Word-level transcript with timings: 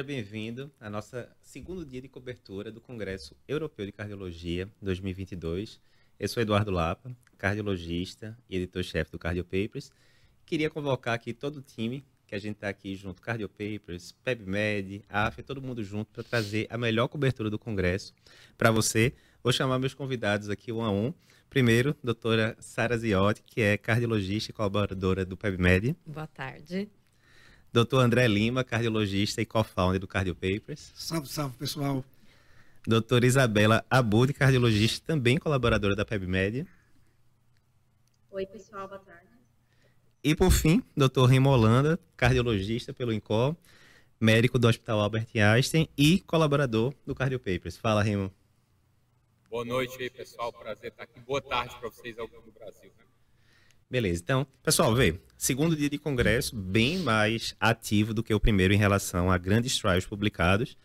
seja 0.00 0.02
bem-vindo 0.02 0.70
ao 0.80 0.88
nosso 0.88 1.14
segundo 1.42 1.84
dia 1.84 2.00
de 2.00 2.08
cobertura 2.08 2.72
do 2.72 2.80
Congresso 2.80 3.36
Europeu 3.46 3.84
de 3.84 3.92
Cardiologia 3.92 4.66
2022. 4.80 5.78
Eu 6.18 6.26
sou 6.26 6.42
Eduardo 6.42 6.70
Lapa, 6.70 7.14
cardiologista 7.36 8.34
e 8.48 8.56
editor-chefe 8.56 9.12
do 9.12 9.18
Cardio 9.18 9.44
Papers. 9.44 9.92
Queria 10.46 10.70
convocar 10.70 11.12
aqui 11.12 11.34
todo 11.34 11.56
o 11.56 11.60
time 11.60 12.02
que 12.26 12.34
a 12.34 12.38
gente 12.38 12.54
está 12.54 12.70
aqui 12.70 12.96
junto, 12.96 13.20
Cardio 13.20 13.48
Papers, 13.48 14.12
PebMed, 14.24 15.04
AF, 15.06 15.42
todo 15.42 15.60
mundo 15.60 15.84
junto 15.84 16.10
para 16.12 16.24
trazer 16.24 16.66
a 16.70 16.78
melhor 16.78 17.06
cobertura 17.08 17.50
do 17.50 17.58
Congresso 17.58 18.14
para 18.56 18.70
você. 18.70 19.12
Vou 19.42 19.52
chamar 19.52 19.78
meus 19.78 19.92
convidados 19.92 20.48
aqui 20.48 20.72
um 20.72 20.82
a 20.82 20.90
um. 20.90 21.12
Primeiro, 21.50 21.94
doutora 22.02 22.56
Sara 22.58 22.96
Ziotti, 22.96 23.42
que 23.42 23.60
é 23.60 23.76
cardiologista 23.76 24.50
e 24.50 24.54
colaboradora 24.54 25.26
do 25.26 25.36
PebMed. 25.36 25.94
Boa 26.06 26.26
tarde. 26.26 26.88
Doutor 27.72 28.00
André 28.00 28.26
Lima, 28.26 28.64
cardiologista 28.64 29.40
e 29.40 29.46
co-founder 29.46 30.00
do 30.00 30.08
Cardio 30.08 30.34
Papers. 30.34 30.92
Salve, 30.94 31.28
salve, 31.28 31.56
pessoal. 31.56 32.04
Doutora 32.84 33.24
Isabela 33.24 33.84
Abud, 33.88 34.32
cardiologista, 34.32 35.06
também 35.06 35.38
colaboradora 35.38 35.94
da 35.94 36.04
PebMed. 36.04 36.66
Oi, 38.32 38.46
pessoal, 38.46 38.88
boa 38.88 38.98
tarde. 38.98 39.28
E 40.22 40.34
por 40.34 40.50
fim, 40.50 40.82
doutor 40.96 41.26
Rimo 41.26 41.48
Holanda, 41.48 41.98
cardiologista 42.16 42.92
pelo 42.92 43.12
INCOR, 43.12 43.54
médico 44.20 44.58
do 44.58 44.66
Hospital 44.66 45.00
Albert 45.00 45.28
Einstein 45.34 45.88
e 45.96 46.20
colaborador 46.20 46.92
do 47.06 47.14
Cardio 47.14 47.38
Papers. 47.38 47.76
Fala, 47.76 48.02
Rimo. 48.02 48.32
Boa 49.48 49.64
noite 49.64 49.96
aí, 50.00 50.10
pessoal. 50.10 50.52
Prazer 50.52 50.90
estar 50.90 51.04
aqui. 51.04 51.20
Boa 51.20 51.40
tarde 51.40 51.74
para 51.78 51.88
vocês 51.88 52.18
ao 52.18 52.26
do 52.26 52.52
Brasil. 52.52 52.90
Né? 52.98 53.09
Beleza, 53.90 54.22
então, 54.22 54.46
pessoal, 54.62 54.94
vê, 54.94 55.18
segundo 55.36 55.74
dia 55.74 55.90
de 55.90 55.98
congresso, 55.98 56.54
bem 56.54 57.00
mais 57.00 57.56
ativo 57.58 58.14
do 58.14 58.22
que 58.22 58.32
o 58.32 58.38
primeiro 58.38 58.72
em 58.72 58.76
relação 58.76 59.32
a 59.32 59.36
grandes 59.36 59.76
trials 59.76 60.06
publicados. 60.06 60.76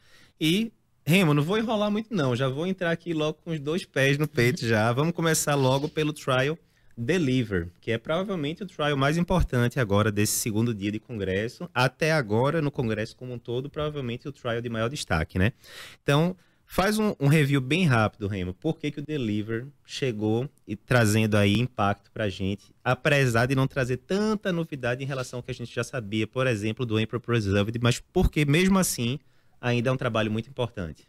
E, 0.41 0.71
Remo, 1.05 1.31
não 1.31 1.43
vou 1.43 1.59
enrolar 1.59 1.91
muito 1.91 2.11
não, 2.11 2.35
já 2.35 2.49
vou 2.49 2.65
entrar 2.65 2.89
aqui 2.89 3.13
logo 3.13 3.37
com 3.43 3.51
os 3.51 3.59
dois 3.59 3.85
pés 3.85 4.17
no 4.17 4.27
peito 4.27 4.65
já. 4.65 4.91
Vamos 4.91 5.13
começar 5.13 5.53
logo 5.53 5.87
pelo 5.87 6.11
trial 6.11 6.57
Deliver, 6.97 7.67
que 7.79 7.91
é 7.91 7.99
provavelmente 7.99 8.63
o 8.63 8.65
trial 8.65 8.97
mais 8.97 9.17
importante 9.17 9.79
agora 9.79 10.11
desse 10.11 10.33
segundo 10.39 10.73
dia 10.73 10.91
de 10.91 10.99
congresso. 10.99 11.69
Até 11.75 12.11
agora, 12.11 12.59
no 12.59 12.71
congresso 12.71 13.15
como 13.15 13.33
um 13.33 13.37
todo, 13.37 13.69
provavelmente 13.69 14.27
o 14.27 14.31
trial 14.31 14.61
de 14.61 14.69
maior 14.69 14.89
destaque, 14.89 15.37
né? 15.37 15.53
Então, 16.01 16.35
Faz 16.67 16.97
um, 16.97 17.15
um, 17.19 17.27
review 17.27 17.61
bem 17.61 17.85
rápido, 17.85 18.27
Remo. 18.27 18.53
Por 18.53 18.77
que, 18.77 18.91
que 18.91 18.99
o 18.99 19.05
Deliver 19.05 19.67
chegou 19.85 20.49
e 20.67 20.75
trazendo 20.75 21.37
aí 21.37 21.53
impacto 21.53 22.11
para 22.11 22.25
a 22.25 22.29
gente, 22.29 22.73
apesar 22.83 23.45
de 23.45 23.55
não 23.55 23.67
trazer 23.67 23.97
tanta 23.97 24.51
novidade 24.51 25.03
em 25.03 25.07
relação 25.07 25.39
ao 25.39 25.43
que 25.43 25.51
a 25.51 25.53
gente 25.53 25.73
já 25.73 25.83
sabia, 25.83 26.25
por 26.25 26.47
exemplo, 26.47 26.85
do 26.85 26.99
Emperor 26.99 27.21
Preserved, 27.21 27.79
mas 27.81 27.99
porque 27.99 28.45
mesmo 28.45 28.79
assim 28.79 29.19
ainda 29.61 29.89
é 29.89 29.91
um 29.91 29.97
trabalho 29.97 30.31
muito 30.31 30.49
importante. 30.49 31.07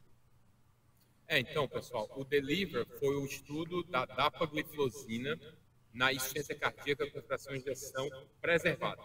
É, 1.26 1.40
então, 1.40 1.66
pessoal, 1.66 2.08
o 2.14 2.24
Deliver 2.24 2.86
foi 3.00 3.16
o 3.16 3.24
estudo 3.24 3.82
da 3.84 4.04
dapagliflozina 4.04 5.38
na 5.92 6.12
insuficiência 6.12 6.54
cardíaca 6.54 7.10
com 7.10 7.20
fração 7.22 7.52
de 7.54 7.60
injeção 7.60 8.08
preservada. 8.40 9.02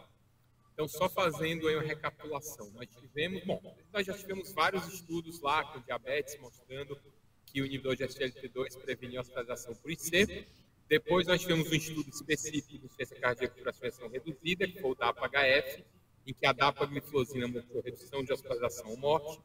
Então, 0.74 0.88
só 0.88 1.10
fazendo 1.10 1.68
aí 1.68 1.76
uma 1.76 1.84
recapitulação, 1.84 2.72
nós 2.72 2.88
tivemos, 2.90 3.44
bom, 3.44 3.62
nós 3.94 4.06
já 4.06 4.14
tivemos 4.14 4.52
vários 4.54 4.88
estudos 4.88 5.40
lá 5.42 5.64
com 5.66 5.80
diabetes 5.82 6.40
mostrando 6.40 6.98
que 7.46 7.62
o 7.62 7.66
inibidor 7.66 7.96
de 7.96 8.04
SGLT2 8.04 8.82
prevenia 8.82 9.20
a 9.20 9.22
hospitalização 9.22 9.76
por 9.76 9.92
IC. 9.92 10.48
Depois 10.88 11.28
nós 11.28 11.42
tivemos 11.42 11.70
um 11.70 11.76
estudo 11.76 12.10
específico 12.10 12.70
de 12.70 12.86
insuficiência 12.86 13.20
cardíaca 13.20 13.56
por 13.56 13.74
fração 13.74 14.10
reduzida, 14.10 14.68
que 14.68 14.80
foi 14.80 14.92
o 14.92 14.96
DAPA-HF, 14.96 15.84
em 16.28 16.34
que 16.34 16.46
a 16.46 16.52
dapagliflozina 16.52 17.48
mostrou 17.48 17.82
redução 17.82 18.24
de 18.24 18.34
hospitalização 18.34 18.90
ou 18.90 18.98
morte. 18.98 19.42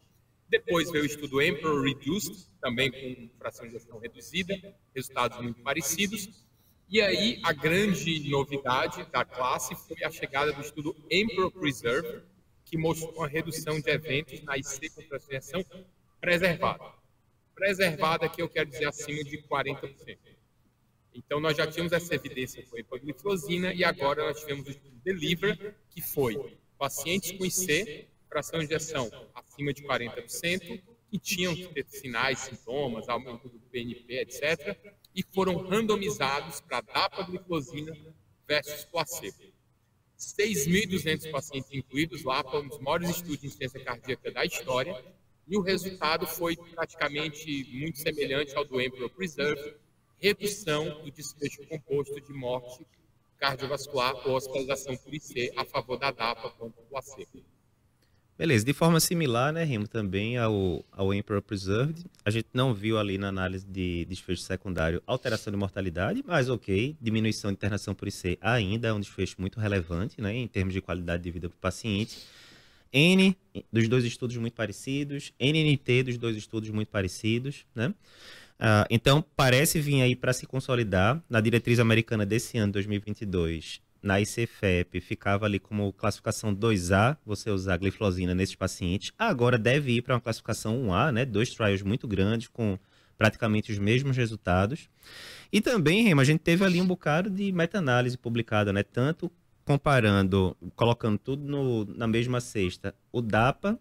Depois 0.49 0.91
veio 0.91 1.03
o 1.03 1.07
estudo 1.07 1.43
Emperor 1.43 1.83
Reduced, 1.83 2.49
também 2.61 2.91
com 2.91 3.29
fração 3.39 3.67
de 3.67 3.75
injeção 3.75 3.99
reduzida, 3.99 4.55
resultados 4.95 5.41
muito 5.41 5.61
parecidos. 5.63 6.46
E 6.89 7.01
aí, 7.01 7.41
a 7.43 7.53
grande 7.53 8.31
novidade 8.31 9.05
da 9.11 9.25
classe 9.25 9.75
foi 9.75 10.05
a 10.05 10.11
chegada 10.11 10.53
do 10.53 10.61
estudo 10.61 10.95
Emperor 11.11 11.51
Preserve, 11.51 12.23
que 12.65 12.79
mostrou 12.79 13.13
uma 13.17 13.27
redução 13.27 13.81
de 13.81 13.91
eventos 13.91 14.41
na 14.45 14.57
IC 14.57 14.91
com 14.91 15.03
transferência 15.03 15.67
preservada. 16.21 16.85
Preservada, 17.57 18.29
que 18.29 18.41
eu 18.41 18.49
quero 18.49 18.71
dizer 18.71 18.87
acima 18.87 19.25
de 19.25 19.37
40%. 19.43 20.17
Então, 21.13 21.41
nós 21.41 21.57
já 21.57 21.67
tínhamos 21.67 21.93
essa 21.93 22.15
evidência 22.15 22.65
com 22.67 22.77
a 22.77 22.81
epagliflozina 22.81 23.75
e 23.75 23.83
agora 23.83 24.23
nós 24.25 24.39
tivemos 24.39 24.69
o 24.69 24.71
estudo 24.71 24.97
Deliver, 25.03 25.75
que 25.91 26.01
foi 26.01 26.57
pacientes 26.79 27.33
com 27.33 27.45
IC, 27.45 28.07
fração 28.29 28.61
de 28.61 28.67
injeção 28.67 29.11
acima 29.35 29.73
de 29.73 29.83
40%, 29.83 30.83
que 31.11 31.19
tinham 31.19 31.53
que 31.55 31.67
ter 31.69 31.85
sinais, 31.89 32.39
sintomas, 32.41 33.09
aumento 33.09 33.49
do 33.49 33.59
PNP, 33.59 34.21
etc., 34.21 34.77
e 35.17 35.25
foram 35.33 35.57
randomizados 35.57 36.61
para 36.61 36.83
dapagliflozina 36.83 37.97
versus 38.47 38.85
placebo. 38.85 39.57
6.200 40.19 41.31
pacientes 41.31 41.71
incluídos 41.73 42.23
lá, 42.23 42.45
foi 42.45 42.63
um 42.63 42.69
dos 42.69 42.79
maiores 42.79 43.09
estudos 43.09 43.41
de 43.41 43.51
ciência 43.51 43.83
cardíaca 43.83 44.31
da 44.31 44.45
história, 44.45 44.95
e 45.49 45.57
o 45.57 45.63
resultado 45.63 46.27
foi 46.27 46.57
praticamente 46.57 47.65
muito 47.73 47.99
semelhante 47.99 48.55
ao 48.55 48.65
do 48.65 48.81
Emperor 48.81 49.09
Preserve, 49.09 49.75
redução 50.19 51.03
do 51.03 51.11
desfecho 51.11 51.67
composto 51.67 52.21
de 52.21 52.33
morte 52.33 52.85
cardiovascular 53.39 54.15
ou 54.27 54.35
hospitalização 54.35 54.97
por 54.97 55.15
IC 55.15 55.53
a 55.57 55.65
favor 55.65 55.99
da 55.99 56.11
DAPA 56.11 56.51
contra 56.51 56.83
o 56.83 56.87
placebo. 56.87 57.56
Beleza, 58.39 58.67
de 58.67 58.75
forma 58.75 59.01
similar, 59.01 59.51
né, 59.51 59.65
Rimo, 59.65 59.89
também 59.89 60.37
ao, 60.37 60.85
ao 60.93 61.15
Emperor 61.15 61.41
Preserved, 61.41 62.05
a 62.23 62.31
gente 62.31 62.49
não 62.53 62.75
viu 62.75 62.99
ali 62.99 63.17
na 63.17 63.29
análise 63.29 63.67
de 63.67 64.05
desfecho 64.05 64.43
secundário 64.43 65.03
alteração 65.07 65.51
de 65.51 65.57
mortalidade, 65.57 66.23
mas 66.27 66.51
ok, 66.51 66.95
diminuição 67.01 67.51
de 67.51 67.55
internação 67.55 67.95
por 67.95 68.07
IC 68.07 68.37
ainda 68.43 68.89
é 68.89 68.93
um 68.93 69.01
desfecho 69.01 69.37
muito 69.39 69.59
relevante, 69.59 70.21
né, 70.21 70.35
em 70.35 70.47
termos 70.47 70.75
de 70.75 70.83
qualidade 70.83 71.23
de 71.23 71.31
vida 71.31 71.49
para 71.49 71.57
o 71.57 71.59
paciente. 71.59 72.19
N 72.93 73.35
dos 73.73 73.89
dois 73.89 74.05
estudos 74.05 74.37
muito 74.37 74.55
parecidos, 74.55 75.33
NNT 75.41 76.03
dos 76.05 76.19
dois 76.19 76.37
estudos 76.37 76.69
muito 76.71 76.89
parecidos, 76.89 77.65
né? 77.75 77.95
Uh, 78.59 78.89
então, 78.89 79.23
parece 79.35 79.79
vir 79.81 80.01
aí 80.01 80.17
para 80.17 80.33
se 80.33 80.47
consolidar 80.47 81.23
na 81.29 81.41
diretriz 81.41 81.79
americana 81.79 82.25
desse 82.25 82.57
ano, 82.57 82.73
2022, 82.73 83.83
na 84.07 84.21
ICFEP 84.21 85.01
ficava 85.01 85.45
ali 85.47 85.59
como 85.59 85.93
classificação 85.93 86.55
2A, 86.55 87.17
você 87.27 87.51
usar 87.51 87.77
gliflozina 87.77 88.35
nesses 88.35 88.55
pacientes. 88.55 89.13
Agora 89.19 89.59
deve 89.59 89.97
ir 89.97 90.03
para 90.03 90.15
uma 90.15 90.21
classificação 90.21 90.81
1A, 90.87 91.13
né? 91.13 91.25
Dois 91.25 91.51
trials 91.51 91.83
muito 91.83 92.07
grandes 92.07 92.47
com 92.49 92.79
praticamente 93.19 93.73
os 93.73 93.79
mesmos 93.79 94.17
resultados. 94.17 94.89
E 95.53 95.61
também, 95.61 96.05
Rema, 96.05 96.23
a 96.23 96.25
gente 96.25 96.41
teve 96.41 96.65
ali 96.65 96.81
um 96.81 96.87
bocado 96.87 97.29
de 97.29 97.51
meta-análise 97.51 98.17
publicada, 98.17 98.73
né? 98.73 98.83
Tanto 98.83 99.31
comparando, 99.65 100.57
colocando 100.77 101.19
tudo 101.19 101.45
no, 101.45 101.85
na 101.87 102.07
mesma 102.07 102.41
cesta, 102.41 102.95
o 103.11 103.21
DAPA 103.21 103.79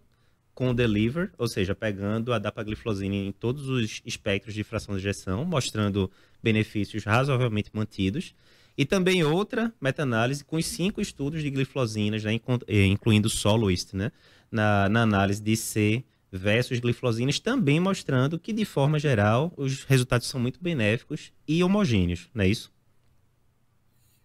com 0.55 0.69
o 0.69 0.73
Deliver, 0.73 1.31
ou 1.37 1.47
seja, 1.47 1.75
pegando 1.75 2.33
a 2.33 2.39
dapagliflozina 2.39 3.13
em 3.13 3.31
todos 3.31 3.69
os 3.69 4.01
espectros 4.05 4.55
de 4.55 4.63
fração 4.63 4.95
de 4.95 5.01
injeção, 5.01 5.45
mostrando 5.45 6.09
benefícios 6.41 7.03
razoavelmente 7.03 7.69
mantidos. 7.73 8.33
E 8.77 8.85
também 8.85 9.23
outra 9.23 9.73
meta-análise 9.79 10.43
com 10.43 10.57
os 10.57 10.65
cinco 10.65 10.99
estudos 10.99 11.41
de 11.41 11.49
glifosinas, 11.49 12.23
né, 12.23 12.39
eh, 12.67 12.85
incluindo 12.85 13.29
soloist, 13.29 13.95
né, 13.95 14.11
na, 14.51 14.89
na 14.89 15.01
análise 15.01 15.41
de 15.41 15.55
C 15.55 16.03
versus 16.31 16.79
glifosinas, 16.79 17.39
também 17.39 17.79
mostrando 17.79 18.37
que, 18.37 18.51
de 18.51 18.65
forma 18.65 18.99
geral, 18.99 19.53
os 19.55 19.83
resultados 19.83 20.27
são 20.27 20.39
muito 20.39 20.61
benéficos 20.61 21.31
e 21.47 21.63
homogêneos, 21.63 22.29
não 22.33 22.43
é 22.43 22.47
isso? 22.49 22.73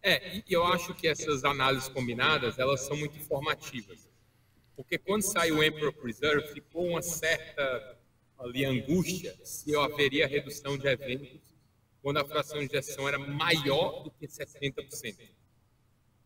É, 0.03 0.39
e 0.39 0.45
eu 0.49 0.65
acho 0.65 0.95
que 0.95 1.07
essas 1.07 1.45
análises 1.45 1.89
combinadas, 1.89 2.59
elas 2.59 2.81
são 2.81 2.97
muito 2.97 3.19
informativas. 3.19 4.09
Porque 4.75 4.97
quando 4.97 5.23
saiu 5.23 5.59
o 5.59 5.63
Emperor 5.63 5.93
Preserve, 5.93 6.55
ficou 6.55 6.89
uma 6.89 7.03
certa 7.03 7.99
ali 8.39 8.65
angústia 8.65 9.37
se 9.45 9.77
haveria 9.77 10.27
redução 10.27 10.79
de 10.79 10.89
eventos 10.89 11.50
quando 12.03 12.19
a 12.19 12.25
fração 12.25 12.59
de 12.59 12.67
injeção 12.67 13.09
era 13.09 13.19
maior 13.19 14.03
do 14.03 14.11
que 14.11 14.27
70%. 14.27 15.17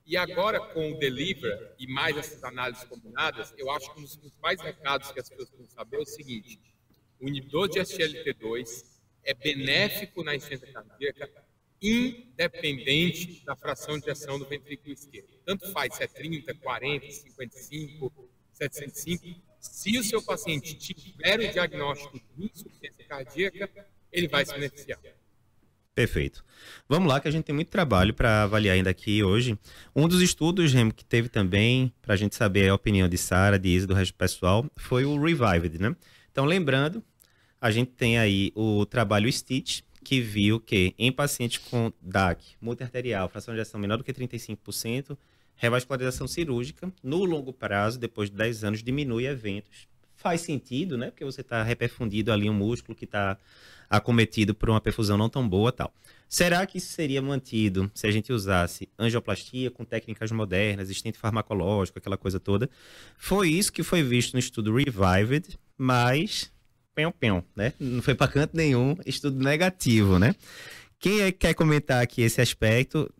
E 0.06 0.16
agora, 0.16 0.60
com 0.60 0.92
o 0.92 0.98
Deliver 0.98 1.74
e 1.78 1.86
mais 1.86 2.16
essas 2.16 2.44
análises 2.44 2.84
combinadas, 2.84 3.54
eu 3.56 3.70
acho 3.70 3.92
que 3.92 4.00
um 4.00 4.02
dos 4.02 4.16
principais 4.16 4.60
recados 4.60 5.10
que 5.10 5.20
as 5.20 5.28
pessoas 5.28 5.48
precisam 5.48 5.74
saber 5.74 5.96
é 5.96 6.00
o 6.00 6.04
seguinte: 6.04 6.60
o 7.18 7.26
inibidor 7.26 7.68
de 7.68 7.80
SGLT2 7.80 8.84
é 9.24 9.32
benéfico 9.32 10.22
na 10.22 10.34
insuficiência 10.34 10.70
cardíaca, 10.72 11.30
independente 11.80 13.42
da 13.46 13.56
fração 13.56 13.98
de 13.98 14.04
injeção 14.04 14.38
do 14.38 14.44
ventrículo 14.44 14.92
esquerdo. 14.92 15.28
Tanto 15.44 15.72
faz 15.72 15.94
se 15.94 16.04
é 16.04 16.06
30, 16.06 16.54
40, 16.54 17.10
55, 17.10 18.28
705. 18.52 19.40
Se 19.58 19.98
o 19.98 20.04
seu 20.04 20.22
paciente 20.22 20.74
tiver 20.74 21.40
o 21.40 21.50
diagnóstico 21.50 22.18
de 22.18 22.44
insuficiência 22.44 23.04
cardíaca, 23.06 23.88
ele 24.12 24.28
vai 24.28 24.44
se 24.44 24.52
beneficiar. 24.52 25.00
Perfeito. 25.94 26.44
Vamos 26.88 27.08
lá, 27.08 27.20
que 27.20 27.28
a 27.28 27.30
gente 27.30 27.44
tem 27.44 27.54
muito 27.54 27.68
trabalho 27.68 28.12
para 28.12 28.42
avaliar 28.42 28.74
ainda 28.74 28.90
aqui 28.90 29.22
hoje. 29.22 29.56
Um 29.94 30.08
dos 30.08 30.20
estudos, 30.20 30.72
Remo, 30.72 30.92
que 30.92 31.04
teve 31.04 31.28
também, 31.28 31.92
para 32.02 32.14
a 32.14 32.16
gente 32.16 32.34
saber 32.34 32.68
a 32.68 32.74
opinião 32.74 33.08
de 33.08 33.16
Sara, 33.16 33.58
de 33.58 33.68
Isa, 33.68 33.86
do 33.86 33.94
resto 33.94 34.12
do 34.12 34.16
pessoal, 34.16 34.66
foi 34.76 35.04
o 35.04 35.16
Revived, 35.20 35.78
né? 35.78 35.94
Então, 36.32 36.44
lembrando, 36.44 37.02
a 37.60 37.70
gente 37.70 37.92
tem 37.92 38.18
aí 38.18 38.50
o 38.56 38.84
trabalho 38.84 39.30
Stitch, 39.32 39.82
que 40.02 40.20
viu 40.20 40.58
que 40.58 40.94
em 40.98 41.12
pacientes 41.12 41.58
com 41.58 41.92
DAC, 42.02 42.56
multiarterial, 42.60 43.28
fração 43.28 43.54
de 43.54 43.60
ação 43.60 43.80
menor 43.80 43.96
do 43.96 44.04
que 44.04 44.12
35%, 44.12 45.16
revascularização 45.54 46.26
cirúrgica, 46.26 46.92
no 47.02 47.24
longo 47.24 47.52
prazo, 47.52 48.00
depois 48.00 48.28
de 48.28 48.36
10 48.36 48.64
anos, 48.64 48.82
diminui 48.82 49.26
eventos. 49.26 49.86
Faz 50.24 50.40
sentido, 50.40 50.96
né? 50.96 51.10
Porque 51.10 51.22
você 51.22 51.42
está 51.42 51.62
reperfundido 51.62 52.32
ali 52.32 52.48
um 52.48 52.54
músculo 52.54 52.96
que 52.96 53.04
está 53.04 53.36
acometido 53.90 54.54
por 54.54 54.70
uma 54.70 54.80
perfusão 54.80 55.18
não 55.18 55.28
tão 55.28 55.46
boa 55.46 55.70
tal. 55.70 55.92
Será 56.26 56.64
que 56.64 56.78
isso 56.78 56.94
seria 56.94 57.20
mantido 57.20 57.90
se 57.94 58.06
a 58.06 58.10
gente 58.10 58.32
usasse 58.32 58.88
angioplastia 58.98 59.70
com 59.70 59.84
técnicas 59.84 60.32
modernas, 60.32 60.88
estente 60.88 61.18
farmacológico, 61.18 61.98
aquela 61.98 62.16
coisa 62.16 62.40
toda? 62.40 62.70
Foi 63.18 63.50
isso 63.50 63.70
que 63.70 63.82
foi 63.82 64.02
visto 64.02 64.32
no 64.32 64.38
estudo 64.38 64.74
Revived, 64.74 65.58
mas 65.76 66.50
pão, 66.94 67.12
pão, 67.12 67.44
né? 67.54 67.74
Não 67.78 68.00
foi 68.00 68.14
para 68.14 68.32
canto 68.32 68.56
nenhum, 68.56 68.96
estudo 69.04 69.38
negativo, 69.44 70.18
né? 70.18 70.34
Quem 70.98 71.20
é 71.20 71.30
que 71.30 71.40
quer 71.40 71.52
comentar 71.52 72.02
aqui 72.02 72.22
esse 72.22 72.40
aspecto? 72.40 73.12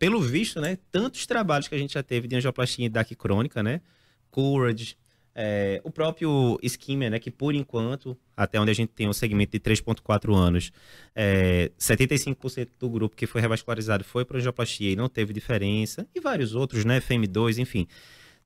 Pelo 0.00 0.20
visto, 0.20 0.60
né? 0.60 0.76
Tantos 0.90 1.24
trabalhos 1.24 1.68
que 1.68 1.74
a 1.76 1.78
gente 1.78 1.94
já 1.94 2.02
teve 2.02 2.26
de 2.26 2.34
angioplastia 2.34 2.86
e 2.86 2.88
DAC 2.88 3.14
crônica, 3.14 3.62
né? 3.62 3.80
Courage, 4.28 4.96
é, 5.34 5.80
o 5.84 5.90
próprio 5.90 6.58
Ischemia, 6.62 7.08
né, 7.10 7.18
que 7.18 7.30
por 7.30 7.54
enquanto, 7.54 8.16
até 8.36 8.60
onde 8.60 8.70
a 8.70 8.74
gente 8.74 8.90
tem 8.90 9.08
um 9.08 9.12
segmento 9.12 9.52
de 9.52 9.60
3,4 9.60 10.34
anos, 10.34 10.72
é, 11.14 11.70
75% 11.78 12.68
do 12.78 12.90
grupo 12.90 13.16
que 13.16 13.26
foi 13.26 13.40
revascularizado 13.40 14.04
foi 14.04 14.24
para 14.24 14.38
angioplastia 14.38 14.90
e 14.90 14.96
não 14.96 15.08
teve 15.08 15.32
diferença, 15.32 16.06
e 16.14 16.20
vários 16.20 16.54
outros, 16.54 16.84
né, 16.84 17.00
FM2, 17.00 17.58
enfim. 17.58 17.86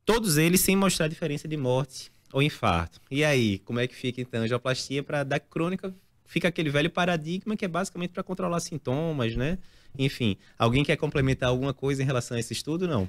Todos 0.05 0.37
eles 0.37 0.61
sem 0.61 0.77
mostrar 0.77 1.09
diferença 1.09 1.49
de 1.49 1.57
morte 1.57 2.11
ou 2.33 2.41
infarto. 2.41 3.01
E 3.11 3.25
aí, 3.25 3.59
como 3.61 3.81
é 3.81 3.87
que 3.87 3.95
fica 3.95 4.21
então 4.21 4.41
a 4.41 4.45
angioplastia 4.45 5.03
para 5.03 5.25
dar 5.25 5.41
crônica? 5.41 5.95
Fica 6.25 6.49
aquele 6.49 6.71
velho 6.71 6.91
paradigma 6.91 7.57
que 7.57 7.65
é 7.65 7.69
basicamente 7.69 8.11
para 8.11 8.23
controlar 8.23 8.61
sintomas, 8.61 9.35
né? 9.37 9.59
Enfim, 9.99 10.37
alguém 10.59 10.85
quer 10.85 10.97
complementar 10.97 11.49
alguma 11.49 11.73
coisa 11.73 12.03
em 12.03 12.07
relação 12.07 12.37
a 12.37 12.41
esse 12.41 12.53
estudo? 12.53 12.87
Não. 12.87 13.09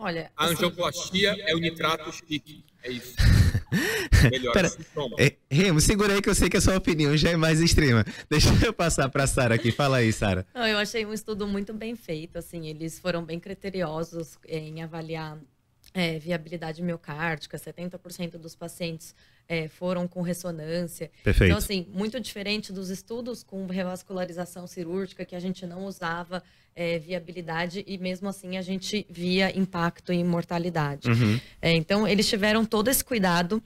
Olha, 0.00 0.30
a 0.36 0.44
assim, 0.44 0.54
angioplastia 0.54 1.36
é 1.40 1.54
o 1.56 1.58
nitrato 1.58 2.12
chique. 2.12 2.64
É 2.84 2.90
isso. 2.92 3.16
Melhor 4.30 4.52
Pera, 4.52 4.70
é, 5.18 5.34
Remo, 5.50 5.80
segura 5.80 6.14
aí 6.14 6.22
que 6.22 6.28
eu 6.28 6.34
sei 6.36 6.48
que 6.48 6.56
a 6.56 6.60
sua 6.60 6.76
opinião 6.76 7.16
já 7.16 7.30
é 7.30 7.36
mais 7.36 7.60
extrema. 7.60 8.04
Deixa 8.30 8.48
eu 8.64 8.72
passar 8.72 9.08
para 9.08 9.26
Sara 9.26 9.56
aqui. 9.56 9.72
Fala 9.72 9.96
aí, 9.96 10.12
Sara. 10.12 10.46
Eu 10.54 10.78
achei 10.78 11.04
um 11.04 11.12
estudo 11.12 11.48
muito 11.48 11.74
bem 11.74 11.96
feito. 11.96 12.38
Assim, 12.38 12.68
eles 12.68 13.00
foram 13.00 13.24
bem 13.24 13.40
criteriosos 13.40 14.38
em 14.46 14.82
avaliar 14.84 15.36
é, 15.92 16.16
viabilidade 16.18 16.80
miocárdica. 16.80 17.58
70% 17.58 18.38
dos 18.38 18.54
pacientes 18.54 19.16
é, 19.48 19.66
foram 19.66 20.06
com 20.06 20.20
ressonância. 20.20 21.10
Perfeito. 21.24 21.50
Então, 21.50 21.58
assim, 21.58 21.86
muito 21.92 22.20
diferente 22.20 22.72
dos 22.72 22.90
estudos 22.90 23.42
com 23.42 23.66
revascularização 23.66 24.66
cirúrgica, 24.66 25.24
que 25.24 25.34
a 25.34 25.40
gente 25.40 25.64
não 25.66 25.86
usava 25.86 26.42
é, 26.76 26.98
viabilidade 26.98 27.82
e 27.86 27.96
mesmo 27.96 28.28
assim 28.28 28.56
a 28.56 28.62
gente 28.62 29.06
via 29.08 29.56
impacto 29.56 30.12
em 30.12 30.22
mortalidade. 30.22 31.08
Uhum. 31.08 31.40
É, 31.62 31.72
então, 31.72 32.06
eles 32.06 32.28
tiveram 32.28 32.64
todo 32.64 32.88
esse 32.88 33.02
cuidado 33.02 33.62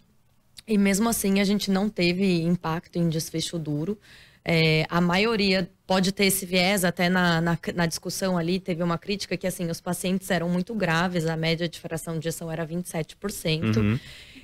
e 0.67 0.79
mesmo 0.79 1.09
assim 1.09 1.41
a 1.41 1.45
gente 1.45 1.71
não 1.71 1.89
teve 1.89 2.43
impacto 2.43 2.97
em 2.97 3.09
desfecho 3.09 3.59
duro. 3.59 3.99
É, 4.45 4.87
a 4.89 5.01
maioria 5.01 5.71
pode 5.87 6.11
ter 6.11 6.25
esse 6.25 6.45
viés, 6.45 6.85
até 6.85 7.09
na, 7.09 7.41
na, 7.41 7.59
na, 7.75 7.87
discussão 7.87 8.37
ali 8.37 8.59
teve 8.59 8.83
uma 8.83 8.99
crítica 8.99 9.37
que 9.37 9.47
assim 9.47 9.71
os 9.71 9.81
pacientes 9.81 10.29
eram 10.33 10.49
muito 10.49 10.75
graves, 10.75 11.27
a 11.27 11.37
média 11.37 11.69
de 11.69 11.79
fração 11.79 12.19
de 12.19 12.27
ejeção 12.27 12.51
era 12.51 12.67
27%. 12.67 13.77
Uhum. 13.77 14.01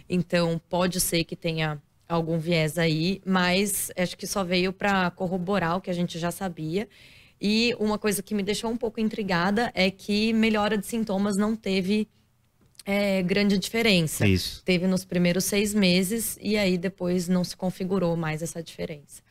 Então, 0.08 0.60
pode 0.69 1.00
ser 1.00 1.25
que 1.25 1.37
tenha 1.37 1.81
algum 2.08 2.38
viés 2.38 2.78
aí, 2.78 3.20
mas 3.25 3.90
acho 3.96 4.16
que 4.16 4.26
só 4.26 4.43
veio 4.43 4.72
para 4.72 5.10
corroborar 5.10 5.76
o 5.76 5.81
que 5.81 5.90
a 5.90 5.94
gente 5.94 6.19
já 6.19 6.31
sabia. 6.31 6.88
E 7.40 7.75
uma 7.78 7.99
coisa 7.99 8.22
que 8.22 8.34
me 8.34 8.43
deixou 8.43 8.70
um 8.70 8.76
pouco 8.76 8.99
intrigada 8.99 9.70
é 9.75 9.90
que 9.90 10.32
melhora 10.32 10.76
de 10.76 10.87
sintomas 10.87 11.37
não 11.37 11.55
teve 11.55 12.08
é, 12.84 13.22
grande 13.22 13.58
diferença. 13.58 14.26
Isso. 14.26 14.62
Teve 14.64 14.87
nos 14.87 15.05
primeiros 15.05 15.44
seis 15.44 15.75
meses 15.75 16.38
e 16.40 16.56
aí 16.56 16.78
depois 16.78 17.28
não 17.28 17.44
se 17.44 17.56
configurou 17.56 18.16
mais 18.16 18.43
essa 18.43 18.62
diferença. 18.62 19.22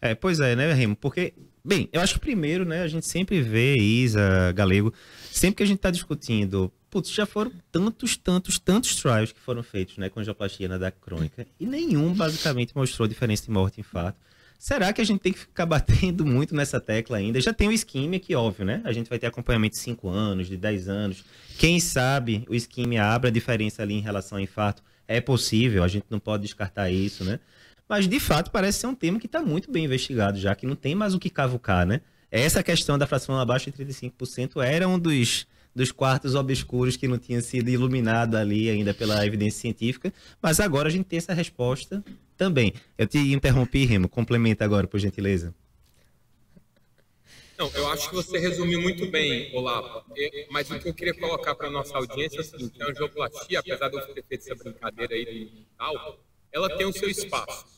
É, 0.00 0.14
pois 0.14 0.38
é, 0.38 0.54
né, 0.54 0.70
Remo? 0.74 0.94
Porque, 0.94 1.32
bem, 1.64 1.88
eu 1.92 2.00
acho 2.00 2.14
que 2.14 2.20
primeiro, 2.20 2.64
né, 2.64 2.82
a 2.82 2.88
gente 2.88 3.06
sempre 3.06 3.40
vê, 3.40 3.76
Isa, 3.76 4.52
Galego, 4.52 4.92
sempre 5.30 5.56
que 5.56 5.62
a 5.62 5.66
gente 5.66 5.78
está 5.78 5.90
discutindo 5.90 6.72
putz, 6.94 7.10
já 7.10 7.26
foram 7.26 7.50
tantos, 7.72 8.16
tantos, 8.16 8.56
tantos 8.56 8.94
trials 8.94 9.32
que 9.32 9.40
foram 9.40 9.64
feitos, 9.64 9.98
né, 9.98 10.08
com 10.08 10.20
angioplastia 10.20 10.68
na 10.68 10.78
DAC 10.78 10.96
crônica, 11.00 11.44
e 11.58 11.66
nenhum 11.66 12.14
basicamente 12.14 12.72
mostrou 12.72 13.08
diferença 13.08 13.46
de 13.46 13.50
morte 13.50 13.78
e 13.78 13.80
infarto. 13.80 14.16
Será 14.60 14.92
que 14.92 15.00
a 15.00 15.04
gente 15.04 15.20
tem 15.20 15.32
que 15.32 15.40
ficar 15.40 15.66
batendo 15.66 16.24
muito 16.24 16.54
nessa 16.54 16.78
tecla 16.80 17.16
ainda? 17.16 17.40
Já 17.40 17.52
tem 17.52 17.66
o 17.66 17.72
isquemia 17.72 18.20
que, 18.20 18.32
óbvio, 18.36 18.64
né? 18.64 18.80
A 18.84 18.92
gente 18.92 19.10
vai 19.10 19.18
ter 19.18 19.26
acompanhamento 19.26 19.74
de 19.74 19.82
5 19.82 20.08
anos, 20.08 20.46
de 20.46 20.56
10 20.56 20.88
anos. 20.88 21.24
Quem 21.58 21.80
sabe 21.80 22.44
o 22.48 22.54
isquemia 22.54 23.04
abre 23.04 23.28
a 23.28 23.32
diferença 23.32 23.82
ali 23.82 23.94
em 23.94 24.00
relação 24.00 24.38
ao 24.38 24.44
infarto. 24.44 24.80
É 25.08 25.20
possível, 25.20 25.82
a 25.82 25.88
gente 25.88 26.06
não 26.08 26.20
pode 26.20 26.44
descartar 26.44 26.90
isso, 26.90 27.24
né? 27.24 27.40
Mas, 27.94 28.08
de 28.08 28.18
fato, 28.18 28.50
parece 28.50 28.80
ser 28.80 28.88
um 28.88 28.94
tema 28.94 29.20
que 29.20 29.26
está 29.26 29.40
muito 29.40 29.70
bem 29.70 29.84
investigado 29.84 30.36
já, 30.36 30.52
que 30.56 30.66
não 30.66 30.74
tem 30.74 30.96
mais 30.96 31.14
o 31.14 31.18
que 31.20 31.30
cavucar, 31.30 31.86
né? 31.86 32.00
Essa 32.28 32.60
questão 32.60 32.98
da 32.98 33.06
fração 33.06 33.38
abaixo 33.38 33.70
de 33.70 33.84
35% 33.84 34.60
era 34.64 34.88
um 34.88 34.98
dos 34.98 35.46
dos 35.72 35.92
quartos 35.92 36.34
obscuros 36.34 36.96
que 36.96 37.06
não 37.06 37.18
tinha 37.18 37.40
sido 37.40 37.68
iluminado 37.68 38.34
ali 38.34 38.68
ainda 38.68 38.92
pela 38.92 39.24
evidência 39.24 39.60
científica, 39.60 40.12
mas 40.42 40.58
agora 40.58 40.88
a 40.88 40.90
gente 40.90 41.04
tem 41.04 41.18
essa 41.18 41.32
resposta 41.32 42.02
também. 42.36 42.74
Eu 42.98 43.06
te 43.06 43.18
interrompi, 43.32 43.84
Remo, 43.84 44.08
complementa 44.08 44.64
agora, 44.64 44.88
por 44.88 44.98
gentileza. 44.98 45.54
Não, 47.56 47.70
eu 47.74 47.86
acho 47.92 48.08
que 48.08 48.16
você 48.16 48.38
resumiu 48.38 48.82
muito 48.82 49.08
bem, 49.08 49.54
Olapa. 49.54 50.04
Mas 50.50 50.68
o 50.68 50.80
que 50.80 50.88
eu 50.88 50.94
queria 50.94 51.14
colocar 51.14 51.54
para 51.54 51.68
a 51.68 51.70
nossa 51.70 51.96
audiência 51.96 52.38
é 52.38 52.40
o 52.40 52.44
seguinte: 52.44 52.82
a 52.82 52.86
angioplastia, 52.86 53.60
apesar 53.60 53.88
de 53.88 53.96
eu 53.98 54.06
ter 54.14 54.24
feito 54.24 54.50
essa 54.50 54.54
brincadeira 54.56 55.14
aí 55.14 55.44
do 55.44 55.64
tal, 55.78 56.18
ela 56.52 56.76
tem 56.76 56.86
o 56.86 56.92
seu 56.92 57.08
espaço 57.08 57.73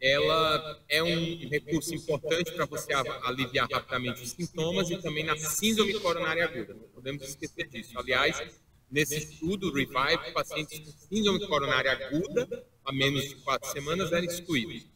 ela 0.00 0.84
é 0.88 1.02
um 1.02 1.48
recurso 1.48 1.94
importante 1.94 2.52
para 2.52 2.66
você 2.66 2.92
aliviar 3.24 3.68
rapidamente 3.70 4.22
os 4.22 4.30
sintomas 4.30 4.90
e 4.90 5.00
também 5.00 5.24
na 5.24 5.36
síndrome 5.36 5.98
coronária 6.00 6.44
aguda. 6.44 6.74
Não 6.74 6.88
podemos 6.88 7.22
esquecer 7.22 7.68
disso. 7.68 7.98
Aliás, 7.98 8.42
nesse 8.90 9.16
estudo, 9.16 9.72
Revive, 9.72 10.32
pacientes 10.32 10.78
com 10.80 10.90
síndrome 11.14 11.46
coronária 11.46 11.92
aguda, 11.92 12.66
a 12.84 12.92
menos 12.92 13.28
de 13.28 13.36
quatro 13.36 13.70
semanas, 13.70 14.12
eram 14.12 14.26
excluídos. 14.26 14.86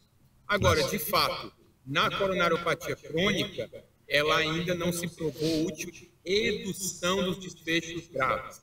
Agora, 0.47 0.83
de 0.83 0.99
fato, 0.99 1.51
na 1.85 2.15
coronariopatia 2.17 2.95
crônica, 2.95 3.69
ela 4.07 4.37
ainda 4.37 4.75
não 4.75 4.91
se 4.91 5.07
provou 5.07 5.65
útil 5.65 5.91
redução 6.25 7.23
dos 7.23 7.37
desfechos 7.39 8.07
graves. 8.07 8.61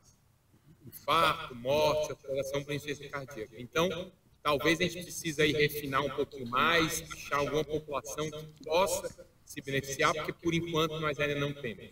Infarto, 0.86 1.54
morte, 1.54 2.10
alteração 2.12 2.62
para 2.62 2.74
insuficiência 2.74 3.10
cardíaca. 3.10 3.54
Então, 3.58 4.12
Talvez 4.42 4.80
a 4.80 4.84
gente 4.84 5.02
precise 5.02 5.42
aí 5.42 5.52
refinar 5.52 6.02
um 6.02 6.10
pouquinho 6.10 6.46
mais, 6.46 7.02
achar 7.12 7.38
alguma 7.38 7.64
população 7.64 8.30
que 8.30 8.64
possa 8.64 9.26
se 9.44 9.60
beneficiar, 9.60 10.14
porque 10.14 10.32
por 10.32 10.54
enquanto 10.54 10.98
nós 11.00 11.18
ainda 11.18 11.34
não 11.34 11.52
temos. 11.52 11.90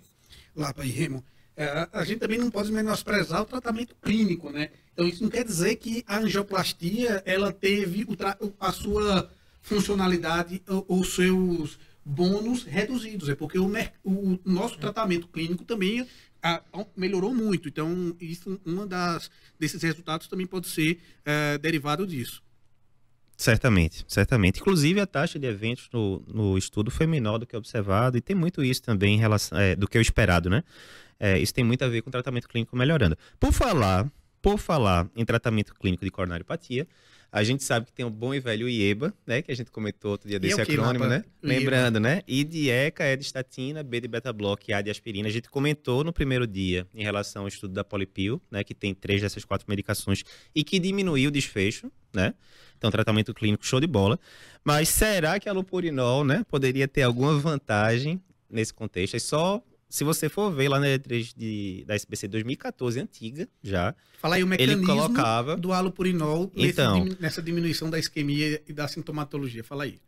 Lapa 0.54 0.84
e 0.84 0.90
Remo, 0.90 1.24
é, 1.56 1.88
a 1.92 2.04
gente 2.04 2.20
também 2.20 2.38
não 2.38 2.50
pode 2.50 2.70
menosprezar 2.70 3.42
o 3.42 3.46
tratamento 3.46 3.94
clínico, 4.02 4.50
né? 4.50 4.70
Então 4.92 5.06
isso 5.06 5.22
não 5.22 5.30
quer 5.30 5.44
dizer 5.44 5.76
que 5.76 6.04
a 6.06 6.18
angioplastia 6.18 7.22
ela 7.24 7.52
teve 7.52 8.06
a 8.60 8.72
sua 8.72 9.30
funcionalidade 9.62 10.62
ou 10.66 11.00
os 11.00 11.14
seus 11.14 11.78
bônus 12.06 12.62
reduzidos, 12.62 13.28
é 13.28 13.34
porque 13.34 13.58
o, 13.58 13.68
o 14.04 14.38
nosso 14.44 14.78
tratamento 14.78 15.26
clínico 15.26 15.64
também 15.64 16.06
a, 16.40 16.62
melhorou 16.96 17.34
muito. 17.34 17.68
Então, 17.68 18.16
isso, 18.20 18.60
uma 18.64 18.86
das, 18.86 19.28
desses 19.58 19.82
resultados 19.82 20.28
também 20.28 20.46
pode 20.46 20.68
ser 20.68 21.00
é, 21.24 21.58
derivado 21.58 22.06
disso. 22.06 22.44
Certamente, 23.36 24.04
certamente. 24.06 24.60
Inclusive, 24.60 25.00
a 25.00 25.06
taxa 25.06 25.36
de 25.36 25.46
eventos 25.46 25.90
no, 25.92 26.22
no 26.26 26.56
estudo 26.56 26.92
foi 26.92 27.06
menor 27.06 27.38
do 27.38 27.46
que 27.46 27.56
observado, 27.56 28.16
e 28.16 28.20
tem 28.20 28.36
muito 28.36 28.62
isso 28.62 28.82
também 28.82 29.16
em 29.16 29.18
relação 29.18 29.58
é, 29.58 29.74
do 29.74 29.88
que 29.88 29.98
o 29.98 30.00
esperado, 30.00 30.48
né? 30.48 30.62
É, 31.18 31.38
isso 31.38 31.52
tem 31.52 31.64
muito 31.64 31.82
a 31.82 31.88
ver 31.88 32.02
com 32.02 32.08
o 32.08 32.12
tratamento 32.12 32.48
clínico 32.48 32.76
melhorando. 32.76 33.18
Por 33.40 33.52
falar, 33.52 34.10
por 34.40 34.58
falar 34.58 35.10
em 35.16 35.24
tratamento 35.24 35.74
clínico 35.74 36.04
de 36.04 36.10
coronariopatia, 36.10 36.86
a 37.30 37.42
gente 37.42 37.64
sabe 37.64 37.86
que 37.86 37.92
tem 37.92 38.04
o 38.04 38.10
bom 38.10 38.34
e 38.34 38.40
velho 38.40 38.68
IEBA, 38.68 39.12
né? 39.26 39.42
Que 39.42 39.52
a 39.52 39.56
gente 39.56 39.70
comentou 39.70 40.12
outro 40.12 40.28
dia 40.28 40.38
desse 40.38 40.60
acrônimo, 40.60 41.06
né? 41.06 41.24
Lembrando, 41.42 42.00
né? 42.00 42.22
I 42.26 42.44
de 42.44 42.70
ECA 42.70 43.04
é 43.04 43.16
de 43.16 43.24
estatina, 43.24 43.82
B 43.82 44.00
de 44.00 44.08
beta-block 44.08 44.70
e 44.70 44.74
A 44.74 44.80
de 44.80 44.90
aspirina. 44.90 45.28
A 45.28 45.32
gente 45.32 45.50
comentou 45.50 46.02
no 46.02 46.12
primeiro 46.12 46.46
dia 46.46 46.86
em 46.94 47.02
relação 47.02 47.42
ao 47.42 47.48
estudo 47.48 47.74
da 47.74 47.84
Polipil, 47.84 48.40
né? 48.50 48.64
Que 48.64 48.74
tem 48.74 48.94
três 48.94 49.20
dessas 49.20 49.44
quatro 49.44 49.66
medicações 49.68 50.22
e 50.54 50.64
que 50.64 50.78
diminuiu 50.78 51.28
o 51.28 51.32
desfecho 51.32 51.90
né? 52.16 52.34
Então, 52.76 52.90
tratamento 52.90 53.32
clínico 53.32 53.64
show 53.64 53.78
de 53.78 53.86
bola. 53.86 54.18
Mas 54.64 54.88
será 54.88 55.38
que 55.38 55.48
a 55.48 55.52
lupurinol, 55.52 56.24
né, 56.24 56.44
poderia 56.48 56.88
ter 56.88 57.02
alguma 57.02 57.38
vantagem 57.38 58.20
nesse 58.50 58.74
contexto? 58.74 59.14
É 59.14 59.18
só 59.18 59.62
se 59.88 60.02
você 60.04 60.28
for 60.28 60.50
ver 60.50 60.68
lá 60.68 60.80
na 60.80 60.86
E3 60.86 61.32
de, 61.36 61.84
da 61.86 61.94
SBC 61.94 62.28
2014, 62.28 63.00
antiga 63.00 63.48
já. 63.62 63.94
Fala 64.18 64.36
aí 64.36 64.42
o 64.42 64.46
mecanismo 64.46 64.80
ele 64.80 64.86
colocava... 64.86 65.56
do 65.56 65.72
halopurinol 65.72 66.50
então, 66.56 67.04
nesse, 67.04 67.22
nessa 67.22 67.42
diminuição 67.42 67.88
da 67.88 67.98
isquemia 67.98 68.62
e 68.66 68.72
da 68.72 68.88
sintomatologia. 68.88 69.62
Fala 69.62 69.84
aí. 69.84 70.00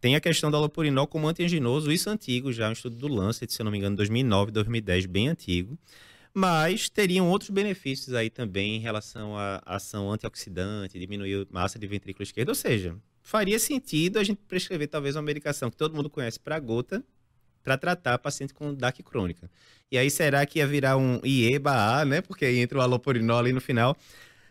Tem 0.00 0.14
a 0.14 0.20
questão 0.20 0.50
do 0.50 0.56
halopurinol 0.56 1.06
como 1.06 1.26
antianginoso, 1.26 1.90
isso 1.90 2.10
antigo, 2.10 2.52
já 2.52 2.68
um 2.68 2.72
estudo 2.72 2.96
do 2.96 3.08
Lancet, 3.08 3.50
se 3.52 3.60
eu 3.60 3.64
não 3.64 3.72
me 3.72 3.78
engano, 3.78 3.96
2009, 3.96 4.52
2010, 4.52 5.06
bem 5.06 5.28
antigo. 5.28 5.78
Mas 6.34 6.90
teriam 6.90 7.30
outros 7.30 7.48
benefícios 7.48 8.14
aí 8.14 8.28
também 8.28 8.76
em 8.76 8.78
relação 8.78 9.38
à 9.38 9.62
ação 9.64 10.12
antioxidante, 10.12 10.98
diminuir 10.98 11.46
a 11.50 11.54
massa 11.54 11.78
de 11.78 11.86
ventrículo 11.86 12.22
esquerdo, 12.22 12.50
ou 12.50 12.54
seja, 12.54 12.94
faria 13.22 13.58
sentido 13.58 14.18
a 14.18 14.22
gente 14.22 14.38
prescrever 14.46 14.86
talvez 14.86 15.16
uma 15.16 15.22
medicação 15.22 15.70
que 15.70 15.76
todo 15.78 15.96
mundo 15.96 16.10
conhece 16.10 16.38
para 16.38 16.60
gota, 16.60 17.02
para 17.66 17.76
tratar 17.76 18.16
paciente 18.18 18.54
com 18.54 18.72
DAC 18.72 19.02
crônica. 19.02 19.50
E 19.90 19.98
aí 19.98 20.08
será 20.08 20.46
que 20.46 20.60
ia 20.60 20.66
virar 20.68 20.96
um 20.96 21.20
IE-BA, 21.24 22.04
né? 22.04 22.20
Porque 22.20 22.44
aí 22.44 22.60
entra 22.60 22.78
o 22.78 22.80
alopurinol 22.80 23.40
ali 23.40 23.52
no 23.52 23.60
final. 23.60 23.96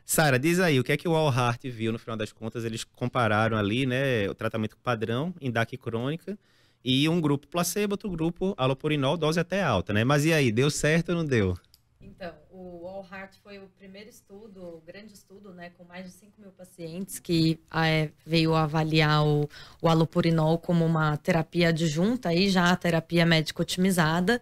Sara, 0.06 0.38
diz 0.38 0.60
aí, 0.60 0.78
o 0.82 0.84
que 0.84 0.92
é 0.92 0.98
que 0.98 1.08
o 1.08 1.16
Allhart 1.16 1.64
viu 1.64 1.94
no 1.94 1.98
final 1.98 2.18
das 2.18 2.34
contas? 2.34 2.66
Eles 2.66 2.84
compararam 2.84 3.56
ali, 3.56 3.86
né, 3.86 4.30
o 4.30 4.36
tratamento 4.36 4.78
padrão 4.84 5.34
em 5.40 5.50
DAC 5.50 5.78
crônica 5.78 6.38
e 6.84 7.08
um 7.08 7.22
grupo 7.22 7.48
placebo, 7.48 7.94
outro 7.94 8.10
grupo 8.10 8.54
alopurinol, 8.58 9.16
dose 9.16 9.40
até 9.40 9.64
alta, 9.64 9.94
né? 9.94 10.04
Mas 10.04 10.26
e 10.26 10.34
aí, 10.34 10.52
deu 10.52 10.70
certo 10.70 11.10
ou 11.10 11.16
não 11.16 11.26
deu? 11.26 11.58
Então, 12.02 12.34
o 12.56 12.88
All 12.88 13.06
Heart 13.12 13.36
foi 13.44 13.60
o 13.60 13.68
primeiro 13.78 14.10
estudo, 14.10 14.62
o 14.62 14.84
grande 14.86 15.14
estudo, 15.14 15.54
né, 15.54 15.72
com 15.78 15.84
mais 15.84 16.06
de 16.06 16.12
5 16.12 16.32
mil 16.40 16.52
pacientes, 16.52 17.20
que 17.20 17.60
é, 17.74 18.10
veio 18.26 18.56
avaliar 18.56 19.26
o, 19.26 19.50
o 19.82 19.90
alopurinol 19.90 20.58
como 20.58 20.86
uma 20.86 21.18
terapia 21.18 21.70
adjunta, 21.70 22.30
aí 22.30 22.50
já 22.50 22.72
a 22.72 22.76
terapia 22.76 23.26
médica 23.26 23.62
otimizada. 23.62 24.42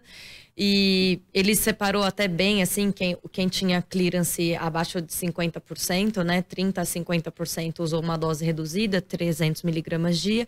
E 0.56 1.20
ele 1.32 1.56
separou 1.56 2.04
até 2.04 2.28
bem, 2.28 2.62
assim, 2.62 2.92
quem, 2.92 3.18
quem 3.32 3.48
tinha 3.48 3.82
clearance 3.82 4.54
abaixo 4.54 5.00
de 5.00 5.12
50%, 5.12 6.22
né, 6.22 6.40
30% 6.42 6.78
a 6.78 6.82
50% 6.82 7.80
usou 7.80 8.00
uma 8.00 8.16
dose 8.16 8.44
reduzida, 8.44 9.02
300 9.02 9.64
miligramas 9.64 10.20
dia, 10.20 10.46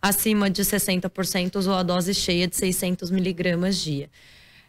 acima 0.00 0.48
de 0.48 0.62
60% 0.62 1.56
usou 1.56 1.74
a 1.74 1.82
dose 1.82 2.14
cheia 2.14 2.46
de 2.46 2.54
600 2.54 3.10
miligramas 3.10 3.76
dia. 3.76 4.08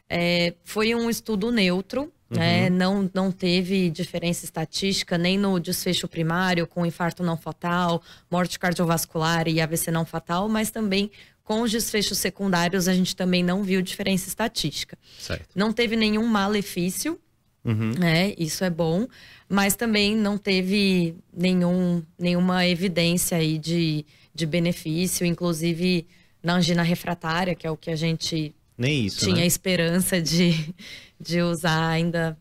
É, 0.10 0.56
foi 0.64 0.96
um 0.96 1.08
estudo 1.08 1.52
neutro? 1.52 2.12
Uhum. 2.32 2.38
né? 2.38 2.70
não, 2.70 3.10
não 3.14 3.32
teve 3.32 3.90
diferença 3.90 4.46
estatística 4.46 5.18
nem 5.18 5.38
no 5.38 5.60
desfecho 5.60 6.08
primário, 6.08 6.68
com 6.68 6.86
infarto 6.86 7.24
não 7.24 7.38
fatal, 7.38 8.02
morte 8.30 8.60
cardiovascular 8.60 9.48
e 9.48 9.62
AVC 9.62 9.92
não 9.92 10.06
fatal, 10.06 10.48
mas 10.48 10.72
também 10.72 11.12
com 11.44 11.62
os 11.62 11.72
desfechos 11.72 12.20
secundários 12.20 12.88
a 12.88 12.94
gente 12.94 13.16
também 13.16 13.44
não 13.44 13.64
viu 13.64 13.82
diferença 13.82 14.28
estatística. 14.28 14.96
Certo. 15.18 15.48
Não 15.56 15.74
teve 15.74 15.96
nenhum 15.96 16.28
malefício, 16.28 17.20
uhum. 17.66 17.94
né? 17.98 18.36
Isso 18.38 18.64
é 18.64 18.70
bom, 18.70 19.08
mas 19.48 19.76
também 19.76 20.16
não 20.16 20.38
teve 20.38 21.16
nenhum, 21.34 22.04
nenhuma 22.20 22.68
evidência 22.68 23.38
aí 23.38 23.58
de, 23.58 24.06
de 24.34 24.46
benefício, 24.46 25.26
inclusive 25.26 26.06
na 26.42 26.54
angina 26.54 26.84
refratária, 26.84 27.56
que 27.56 27.66
é 27.66 27.72
o 27.72 27.76
que 27.76 27.90
a 27.90 27.96
gente 27.96 28.54
nem 28.78 29.08
isso. 29.08 29.26
Tinha 29.26 29.38
né? 29.38 29.46
esperança 29.46 30.22
de, 30.22 30.74
de 31.20 31.42
usar, 31.42 31.90
ainda 31.90 32.38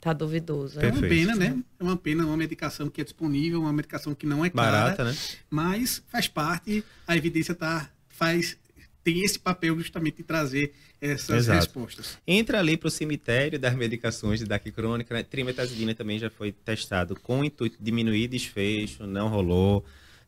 tá 0.00 0.12
duvidoso. 0.12 0.80
É 0.80 0.90
uma 0.90 1.00
pena, 1.00 1.34
né? 1.34 1.62
É 1.78 1.82
uma 1.82 1.96
pena, 1.96 2.26
uma 2.26 2.36
medicação 2.36 2.88
que 2.88 3.00
é 3.00 3.04
disponível, 3.04 3.60
uma 3.60 3.72
medicação 3.72 4.14
que 4.14 4.26
não 4.26 4.44
é 4.44 4.50
cara, 4.50 4.70
barata, 4.70 5.04
né? 5.04 5.16
Mas 5.48 6.02
faz 6.08 6.28
parte, 6.28 6.84
a 7.06 7.16
evidência 7.16 7.54
tá 7.54 7.88
faz 8.08 8.56
tem 9.04 9.24
esse 9.24 9.38
papel 9.38 9.76
justamente 9.76 10.18
de 10.18 10.22
trazer 10.22 10.72
essas 11.00 11.44
Exato. 11.44 11.58
respostas. 11.58 12.18
Entra 12.26 12.60
ali 12.60 12.76
para 12.76 12.86
o 12.86 12.90
cemitério 12.90 13.58
das 13.58 13.74
medicações 13.74 14.38
de 14.38 14.46
DAC 14.46 14.70
crônica, 14.70 15.12
né? 15.12 15.22
Trimetazidina 15.22 15.94
também 15.94 16.18
já 16.18 16.30
foi 16.30 16.52
testado 16.52 17.16
com 17.16 17.40
o 17.40 17.44
intuito 17.44 17.78
de 17.78 17.84
diminuir 17.84 18.28
desfecho, 18.28 19.06
não 19.06 19.28
rolou. 19.28 19.84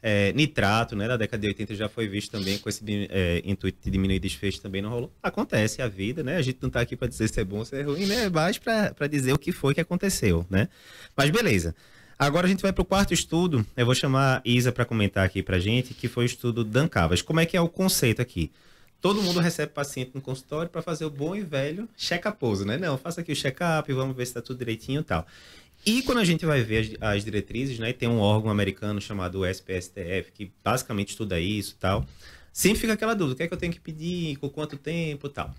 É, 0.07 0.35
nitrato, 0.35 0.95
né, 0.95 1.09
da 1.09 1.17
década 1.17 1.41
de 1.41 1.47
80 1.47 1.75
já 1.75 1.89
foi 1.89 2.07
visto 2.07 2.31
também 2.31 2.59
com 2.59 2.69
esse 2.69 2.85
é, 3.09 3.41
intuito 3.43 3.79
de 3.83 3.91
diminuir 3.91 4.19
desfecho, 4.19 4.61
também 4.61 4.83
não 4.83 4.91
rolou. 4.91 5.11
Acontece 5.23 5.81
a 5.81 5.89
vida, 5.89 6.23
né? 6.23 6.37
A 6.37 6.43
gente 6.43 6.59
não 6.61 6.67
está 6.67 6.83
aqui 6.83 6.95
para 6.95 7.09
dizer 7.09 7.27
se 7.27 7.41
é 7.41 7.45
bom 7.45 7.61
ou 7.61 7.65
se 7.65 7.75
é 7.75 7.81
ruim, 7.81 8.05
né? 8.05 8.25
É 8.25 8.29
mais 8.29 8.59
para 8.59 9.07
dizer 9.09 9.33
o 9.33 9.39
que 9.39 9.51
foi 9.51 9.73
que 9.73 9.81
aconteceu, 9.81 10.45
né? 10.51 10.69
Mas 11.17 11.31
beleza. 11.31 11.75
Agora 12.19 12.47
a 12.47 12.51
gente 12.51 12.61
vai 12.61 12.71
para 12.71 12.83
o 12.83 12.85
quarto 12.85 13.15
estudo. 13.15 13.65
Eu 13.75 13.87
vou 13.87 13.95
chamar 13.95 14.37
a 14.37 14.43
Isa 14.45 14.71
para 14.71 14.85
comentar 14.85 15.25
aqui 15.25 15.43
para 15.43 15.59
gente, 15.59 15.95
que 15.95 16.07
foi 16.07 16.25
o 16.25 16.27
estudo 16.27 16.63
Dancavas. 16.65 17.23
Como 17.23 17.41
é 17.41 17.47
que 17.47 17.57
é 17.57 17.61
o 17.63 17.69
conceito 17.69 18.21
aqui? 18.21 18.53
Todo 19.01 19.23
mundo 19.23 19.41
recebe 19.41 19.73
paciente 19.73 20.13
no 20.15 20.21
consultório 20.21 20.71
para 20.71 20.81
fazer 20.81 21.05
o 21.05 21.11
bom 21.11 21.35
e 21.35 21.43
velho 21.43 21.89
check-up, 21.97 22.39
né? 22.65 22.79
Não, 22.79 22.97
faça 22.97 23.21
aqui 23.21 23.33
o 23.33 23.37
check-up, 23.37 23.93
vamos 23.93 24.17
ver 24.17 24.27
se 24.27 24.31
está 24.31 24.41
tudo 24.41 24.59
direitinho 24.59 25.01
e 25.01 25.05
tal. 25.05 25.27
E 25.87 26.03
quando 26.03 26.19
a 26.19 26.25
gente 26.25 26.47
vai 26.47 26.63
ver 26.63 26.97
as, 27.01 27.17
as, 27.17 27.25
diretrizes, 27.25 27.79
né, 27.79 27.93
tem 27.93 28.09
um 28.09 28.19
órgão 28.19 28.51
americano 28.51 29.01
chamado 29.01 29.45
SPSTF 29.45 30.33
que 30.33 30.51
basicamente 30.63 31.11
estuda 31.11 31.39
isso 31.39 31.75
e 31.77 31.81
tal. 31.81 32.07
Sempre 32.53 32.81
fica 32.81 32.93
aquela 32.93 33.15
dúvida, 33.15 33.35
o 33.35 33.37
que 33.37 33.43
é 33.43 33.49
que 33.49 33.55
eu 33.55 33.59
tenho 33.59 33.73
que 33.73 33.81
pedir, 33.81 34.37
com 34.37 34.49
quanto 34.49 34.77
tempo 34.77 35.27
e 35.27 35.31
tal. 35.31 35.55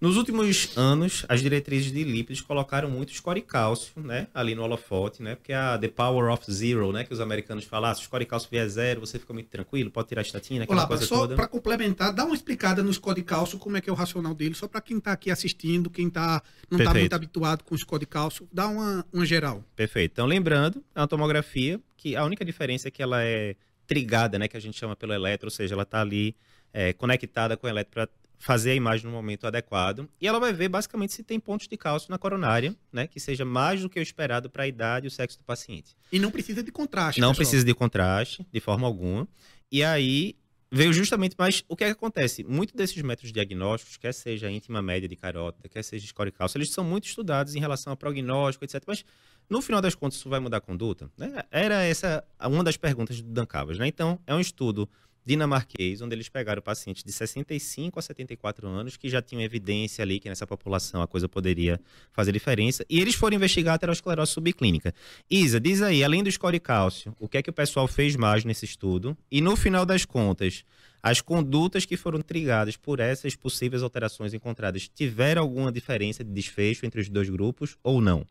Nos 0.00 0.16
últimos 0.16 0.78
anos, 0.78 1.26
as 1.28 1.42
diretrizes 1.42 1.92
de 1.92 2.02
lípidos 2.02 2.40
colocaram 2.40 2.88
muito 2.88 3.12
score 3.12 3.42
cálcio, 3.42 3.92
né, 4.00 4.28
ali 4.32 4.54
no 4.54 4.62
holofote, 4.62 5.22
né, 5.22 5.34
porque 5.34 5.52
a 5.52 5.76
the 5.76 5.88
power 5.88 6.32
of 6.32 6.50
zero, 6.50 6.90
né, 6.90 7.04
que 7.04 7.12
os 7.12 7.20
americanos 7.20 7.64
falam, 7.64 7.90
ah, 7.90 7.94
se 7.94 8.00
o 8.00 8.04
score 8.04 8.24
cálcio 8.24 8.48
vier 8.50 8.66
zero, 8.66 9.00
você 9.00 9.18
fica 9.18 9.34
muito 9.34 9.48
tranquilo, 9.48 9.90
pode 9.90 10.08
tirar 10.08 10.22
a 10.22 10.24
estatina, 10.24 10.64
aquela 10.64 10.80
Olá, 10.80 10.88
coisa 10.88 11.04
só 11.04 11.28
para 11.28 11.46
complementar, 11.46 12.14
dá 12.14 12.24
uma 12.24 12.34
explicada 12.34 12.82
no 12.82 12.90
score 12.94 13.22
cálcio, 13.22 13.58
como 13.58 13.76
é 13.76 13.80
que 13.82 13.90
é 13.90 13.92
o 13.92 13.96
racional 13.96 14.34
dele, 14.34 14.54
só 14.54 14.66
para 14.66 14.80
quem 14.80 14.96
está 14.96 15.12
aqui 15.12 15.30
assistindo, 15.30 15.90
quem 15.90 16.08
tá, 16.08 16.42
não 16.70 16.78
está 16.78 16.94
muito 16.94 17.12
habituado 17.12 17.62
com 17.62 17.74
o 17.74 17.78
score 17.78 18.06
cálcio, 18.06 18.48
dá 18.50 18.68
uma, 18.68 19.04
uma 19.12 19.26
geral. 19.26 19.62
Perfeito. 19.76 20.12
Então, 20.12 20.24
lembrando, 20.24 20.82
é 20.94 21.00
uma 21.00 21.08
tomografia 21.08 21.78
que 21.98 22.16
a 22.16 22.24
única 22.24 22.42
diferença 22.42 22.88
é 22.88 22.90
que 22.90 23.02
ela 23.02 23.22
é 23.22 23.54
trigada, 23.86 24.38
né, 24.38 24.48
que 24.48 24.56
a 24.56 24.60
gente 24.60 24.78
chama 24.78 24.96
pelo 24.96 25.12
eletro, 25.12 25.48
ou 25.48 25.50
seja, 25.50 25.74
ela 25.74 25.82
está 25.82 26.00
ali 26.00 26.34
é, 26.72 26.92
conectada 26.94 27.56
com 27.56 27.66
o 27.66 27.70
eletro 27.70 27.92
para 27.92 28.08
fazer 28.40 28.70
a 28.70 28.74
imagem 28.74 29.06
no 29.06 29.12
momento 29.12 29.46
adequado. 29.46 30.08
E 30.18 30.26
ela 30.26 30.40
vai 30.40 30.50
ver 30.52 30.68
basicamente 30.68 31.12
se 31.12 31.22
tem 31.22 31.38
pontos 31.38 31.68
de 31.68 31.76
cálcio 31.76 32.10
na 32.10 32.18
coronária, 32.18 32.74
né? 32.90 33.06
Que 33.06 33.20
seja 33.20 33.44
mais 33.44 33.82
do 33.82 33.88
que 33.88 34.00
o 34.00 34.02
esperado 34.02 34.48
para 34.48 34.64
a 34.64 34.66
idade 34.66 35.06
e 35.06 35.08
o 35.08 35.10
sexo 35.10 35.38
do 35.38 35.44
paciente. 35.44 35.94
E 36.10 36.18
não 36.18 36.30
precisa 36.30 36.62
de 36.62 36.72
contraste. 36.72 37.20
Não 37.20 37.28
pessoal. 37.28 37.36
precisa 37.36 37.64
de 37.64 37.74
contraste, 37.74 38.44
de 38.50 38.58
forma 38.58 38.86
alguma. 38.86 39.28
E 39.70 39.84
aí 39.84 40.34
veio 40.72 40.90
justamente, 40.90 41.34
mas 41.38 41.62
o 41.68 41.76
que, 41.76 41.84
é 41.84 41.88
que 41.88 41.92
acontece? 41.92 42.42
Muitos 42.42 42.74
desses 42.74 43.00
métodos 43.02 43.30
diagnósticos, 43.30 43.98
quer 43.98 44.14
seja 44.14 44.50
íntima 44.50 44.80
média 44.80 45.06
de 45.06 45.16
carótida, 45.16 45.68
quer 45.68 45.82
seja 45.82 46.06
score 46.06 46.32
cálcio, 46.32 46.56
eles 46.56 46.70
são 46.70 46.82
muito 46.82 47.04
estudados 47.04 47.54
em 47.54 47.60
relação 47.60 47.92
a 47.92 47.96
prognóstico, 47.96 48.64
etc. 48.64 48.82
Mas 48.86 49.04
no 49.50 49.60
final 49.60 49.82
das 49.82 49.94
contas, 49.94 50.18
isso 50.18 50.30
vai 50.30 50.40
mudar 50.40 50.58
a 50.58 50.60
conduta? 50.62 51.10
Né? 51.18 51.42
Era 51.50 51.82
essa 51.84 52.24
uma 52.40 52.64
das 52.64 52.78
perguntas 52.78 53.20
do 53.20 53.30
Dan 53.30 53.44
Cavas, 53.44 53.78
né? 53.78 53.86
Então, 53.86 54.18
é 54.26 54.34
um 54.34 54.40
estudo 54.40 54.88
dinamarquês, 55.24 56.00
onde 56.00 56.14
eles 56.14 56.28
pegaram 56.28 56.62
pacientes 56.62 57.02
de 57.02 57.12
65 57.12 57.98
a 57.98 58.02
74 58.02 58.66
anos 58.66 58.96
que 58.96 59.08
já 59.08 59.20
tinham 59.20 59.42
evidência 59.42 60.02
ali 60.02 60.18
que 60.18 60.28
nessa 60.28 60.46
população 60.46 61.02
a 61.02 61.06
coisa 61.06 61.28
poderia 61.28 61.80
fazer 62.12 62.32
diferença, 62.32 62.84
e 62.88 63.00
eles 63.00 63.14
foram 63.14 63.36
investigar 63.36 63.72
a 63.72 63.76
aterosclerose 63.76 64.32
subclínica. 64.32 64.94
Isa, 65.30 65.60
diz 65.60 65.82
aí, 65.82 66.02
além 66.02 66.22
do 66.22 66.30
score 66.30 66.58
cálcio, 66.58 67.14
o 67.18 67.28
que 67.28 67.38
é 67.38 67.42
que 67.42 67.50
o 67.50 67.52
pessoal 67.52 67.86
fez 67.86 68.16
mais 68.16 68.44
nesse 68.44 68.64
estudo? 68.64 69.16
E 69.30 69.40
no 69.40 69.56
final 69.56 69.86
das 69.86 70.04
contas, 70.04 70.64
as 71.02 71.20
condutas 71.20 71.86
que 71.86 71.96
foram 71.96 72.20
trigadas 72.20 72.76
por 72.76 73.00
essas 73.00 73.34
possíveis 73.34 73.82
alterações 73.82 74.34
encontradas 74.34 74.88
tiveram 74.88 75.42
alguma 75.42 75.72
diferença 75.72 76.22
de 76.22 76.30
desfecho 76.30 76.84
entre 76.84 77.00
os 77.00 77.08
dois 77.08 77.28
grupos 77.28 77.76
ou 77.82 78.00
não? 78.00 78.26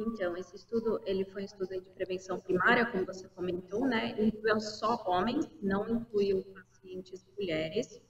Então, 0.00 0.36
esse 0.36 0.54
estudo, 0.54 1.00
ele 1.04 1.24
foi 1.24 1.42
um 1.42 1.44
estudo 1.44 1.70
de 1.70 1.90
prevenção 1.90 2.38
primária, 2.38 2.86
como 2.86 3.04
você 3.04 3.26
comentou, 3.28 3.84
né? 3.84 4.14
Incluiu 4.16 4.60
só 4.60 5.02
homens, 5.04 5.50
não 5.60 5.88
incluiu 5.88 6.44
pacientes 6.54 7.26
mulheres, 7.36 8.00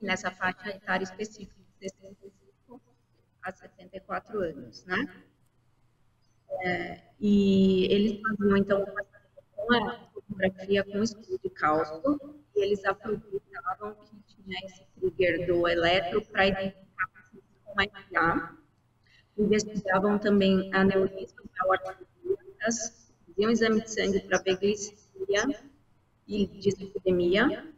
nessa 0.00 0.30
faixa 0.30 0.70
etária 0.70 1.04
específica 1.04 1.60
de 1.62 1.90
65 1.90 2.80
a 3.42 3.52
74 3.52 4.40
anos, 4.40 4.84
né? 4.86 5.22
É, 6.62 7.02
e 7.20 7.92
eles 7.92 8.22
faziam, 8.22 8.56
então, 8.56 8.86
uma 9.58 10.08
fotografia 10.14 10.82
com 10.82 11.02
estudo 11.02 11.38
de 11.42 11.50
cálculo, 11.50 12.42
e 12.56 12.64
eles 12.64 12.82
aproveitavam 12.86 13.94
que 13.96 14.16
tinha 14.34 14.58
esse 14.64 14.86
trigger 14.98 15.46
do 15.46 15.68
eletro 15.68 16.24
para 16.26 16.46
identificar 16.46 17.10
com 17.64 17.82
IPA, 17.82 18.64
investigavam 19.36 20.18
também 20.18 20.72
aneurisma 20.72 21.33
faziam 23.44 23.50
exame 23.50 23.80
de 23.82 23.90
sangue 23.90 24.20
para 24.20 24.38
ver 24.38 24.56
glicemia 24.56 25.60
e 26.26 26.46
dislipidemia, 26.46 27.68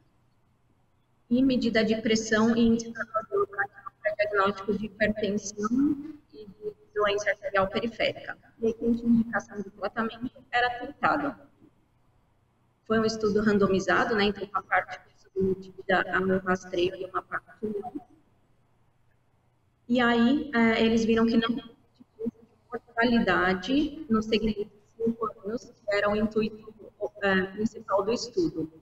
e 1.29 1.43
medida 1.43 1.85
de 1.85 2.01
pressão 2.01 2.57
e 2.57 2.61
indicador 2.61 3.49
para 3.49 4.15
diagnóstico 4.15 4.79
de 4.79 4.87
hipertensão 4.87 6.15
e 6.33 6.47
de 6.47 6.75
doença 6.95 7.31
arterial 7.31 7.67
periférica. 7.67 8.39
E 8.63 8.73
quem 8.73 8.95
tinha 8.95 9.09
indicação 9.09 9.61
de 9.61 9.71
tratamento 9.71 10.31
era 10.53 10.71
tentado. 10.79 11.35
Foi 12.87 13.01
um 13.01 13.05
estudo 13.05 13.41
randomizado, 13.41 14.15
né? 14.15 14.25
Então, 14.25 14.49
uma 14.49 14.63
parte 14.63 15.01
submetida 15.19 16.05
ao 16.13 16.39
rastreio 16.39 16.95
e 16.95 17.05
uma 17.07 17.23
parte 17.23 17.51
não. 17.63 17.93
E 19.89 20.01
aí, 20.01 20.51
é, 20.55 20.85
eles 20.85 21.05
viram 21.05 21.27
que 21.27 21.37
não 21.37 21.49
mortalidade 22.97 24.07
no 24.09 24.23
segmento 24.23 24.65
de 24.65 25.05
5 25.05 25.27
anos, 25.45 25.65
que 25.65 25.86
era 25.97 26.11
o 26.11 26.17
intuito 26.17 26.75
é, 27.23 27.43
principal 27.47 28.05
do 28.05 28.13
estudo. 28.13 28.73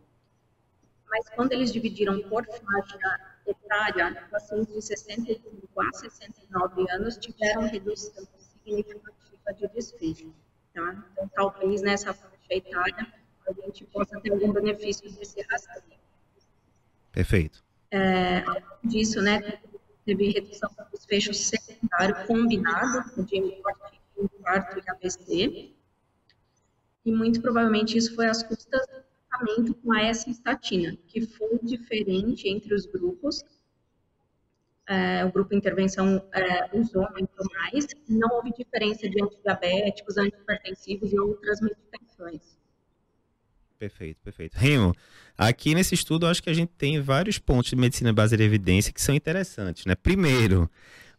Mas 1.09 1.28
quando 1.30 1.52
eles 1.52 1.73
dividiram 1.73 2.21
por 2.28 2.44
faixa 2.44 3.21
etária, 3.47 4.26
pacientes 4.30 4.75
de 4.75 4.83
65 4.83 5.80
a 5.80 5.92
69 5.92 6.90
anos 6.90 7.16
tiveram 7.16 7.62
redução 7.62 8.26
significativa 8.38 9.52
de 9.56 9.68
desfecho. 9.68 10.35
Tá? 10.73 11.04
Então, 11.12 11.28
talvez 11.35 11.83
nessa 11.83 12.12
faixa 12.12 12.35
etária 12.50 13.06
a 13.47 13.52
gente 13.52 13.85
possa 13.85 14.18
ter 14.21 14.33
algum 14.33 14.52
benefício 14.52 15.11
desse 15.12 15.40
rastreio. 15.42 16.00
Perfeito. 17.12 17.62
É, 17.90 18.38
além 18.38 18.62
disso, 18.83 19.21
né, 19.21 19.61
teve 20.04 20.30
redução 20.30 20.71
do 20.71 20.85
desfecho 20.90 21.33
secundário 21.33 22.26
combinado 22.26 23.25
de 23.25 23.37
infarto 24.18 24.78
e 24.78 24.90
AVC, 24.90 25.73
e 27.04 27.12
muito 27.12 27.40
provavelmente 27.40 27.96
isso 27.99 28.14
foi 28.14 28.26
às 28.26 28.42
custas 28.42 28.87
tratamento 29.34 29.75
com 29.75 29.92
a 29.92 30.02
S-estatina, 30.02 30.96
que 31.08 31.26
foi 31.26 31.58
diferente 31.62 32.49
entre 32.49 32.75
os 32.75 32.87
grupos. 32.87 33.42
É, 34.87 35.25
o 35.25 35.32
grupo 35.32 35.54
intervenção 35.54 36.23
é, 36.32 36.76
usou 36.76 37.08
muito 37.12 37.32
mais, 37.54 37.87
não 38.08 38.37
houve 38.37 38.52
diferença 38.52 39.08
de 39.08 39.23
antidiabéticos, 39.23 40.18
antihipertensivos 40.18 41.12
e 41.12 41.18
outras 41.18 41.61
medicações. 41.61 42.58
Perfeito, 43.78 44.20
perfeito. 44.23 44.54
Remo, 44.56 44.94
aqui 45.37 45.75
nesse 45.75 45.94
estudo 45.94 46.26
acho 46.26 46.42
que 46.42 46.50
a 46.50 46.54
gente 46.54 46.70
tem 46.76 47.00
vários 47.00 47.38
pontos 47.38 47.70
de 47.70 47.76
medicina 47.76 48.12
baseada 48.12 48.42
em 48.42 48.46
evidência 48.46 48.92
que 48.92 49.00
são 49.00 49.14
interessantes, 49.14 49.87
né? 49.87 49.94
Primeiro, 49.94 50.70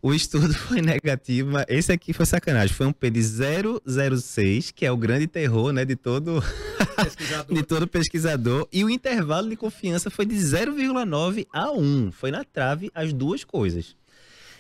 o 0.06 0.14
estudo 0.14 0.54
foi 0.54 0.84
negativo, 0.84 1.52
mas 1.52 1.66
esse 1.68 1.92
aqui 1.92 2.14
foi 2.14 2.28
sacanagem. 2.28 2.76
Foi 2.76 2.86
um 2.86 2.94
P 2.94 3.10
de 3.10 3.24
006, 3.24 4.70
que 4.70 4.86
é 4.86 4.92
o 4.92 4.98
grande 4.98 5.26
terror, 5.26 5.74
né, 5.74 5.84
de 5.84 5.96
todo 5.96 6.44
de 7.50 7.64
todo 7.64 7.88
pesquisador, 7.88 8.68
e 8.72 8.84
o 8.84 8.90
intervalo 8.90 9.50
de 9.50 9.56
confiança 9.56 10.12
foi 10.12 10.28
de 10.28 10.36
0,9 10.36 11.48
a 11.52 11.72
1. 11.72 12.12
Foi 12.12 12.30
na 12.30 12.44
trave 12.44 12.92
as 12.94 13.12
duas 13.12 13.44
coisas. 13.44 13.96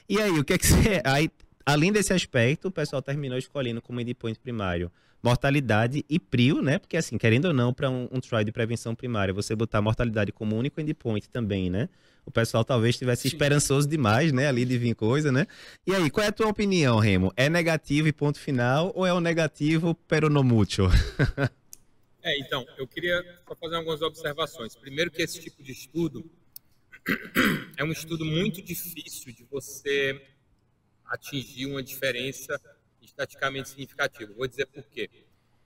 E 0.10 0.20
aí, 0.20 0.32
o 0.32 0.44
que 0.44 0.54
é 0.54 0.58
que 0.58 0.66
você 0.66 1.00
aí 1.04 1.30
além 1.64 1.92
desse 1.92 2.12
aspecto, 2.12 2.70
o 2.70 2.72
pessoal 2.72 3.02
terminou 3.02 3.38
escolhendo 3.38 3.84
como 3.84 4.02
endpoint 4.02 4.40
primário 4.40 4.92
mortalidade 5.24 6.06
e 6.08 6.20
PRIO, 6.20 6.62
né? 6.62 6.78
Porque 6.78 6.96
assim, 6.96 7.18
querendo 7.18 7.46
ou 7.46 7.54
não, 7.54 7.74
para 7.74 7.90
um, 7.90 8.08
um 8.12 8.20
trial 8.20 8.44
de 8.44 8.52
prevenção 8.52 8.94
primária, 8.94 9.34
você 9.34 9.56
botar 9.56 9.82
mortalidade 9.82 10.32
como 10.32 10.56
único 10.56 10.80
endpoint 10.80 11.28
também, 11.30 11.68
né? 11.68 11.90
O 12.26 12.32
pessoal 12.32 12.66
talvez 12.66 12.96
estivesse 12.96 13.28
esperançoso 13.28 13.88
demais, 13.88 14.32
né? 14.32 14.48
Ali 14.48 14.66
de 14.66 14.78
vir 14.78 14.96
coisa, 14.96 15.32
né? 15.32 15.46
E 15.86 15.94
aí, 15.94 16.10
qual 16.10 16.26
é 16.26 16.30
a 16.30 16.32
tua 16.32 16.48
opinião, 16.48 16.98
Remo? 16.98 17.32
É 17.38 17.48
negativo 17.48 18.08
e 18.08 18.14
ponto 18.14 18.40
final 18.40 18.92
ou 18.96 19.06
é 19.06 19.14
um 19.14 19.20
negativo 19.20 19.94
peronomútil? 19.94 20.86
é, 22.24 22.40
então, 22.40 22.66
eu 22.78 22.88
queria 22.88 23.24
só 23.48 23.56
fazer 23.56 23.76
algumas 23.76 24.02
observações. 24.02 24.76
Primeiro 24.76 25.12
que 25.12 25.22
esse 25.22 25.40
tipo 25.40 25.62
de 25.62 25.72
estudo 25.72 26.30
é 27.78 27.84
um 27.84 27.92
estudo 27.92 28.26
muito 28.26 28.62
difícil 28.62 29.32
de 29.32 29.44
você 29.44 30.20
atingir 31.06 31.68
uma 31.68 31.84
diferença 31.84 32.60
estaticamente 33.02 33.70
significativa. 33.70 34.34
Vou 34.34 34.48
dizer 34.48 34.66
por 34.66 34.84
quê. 34.86 35.10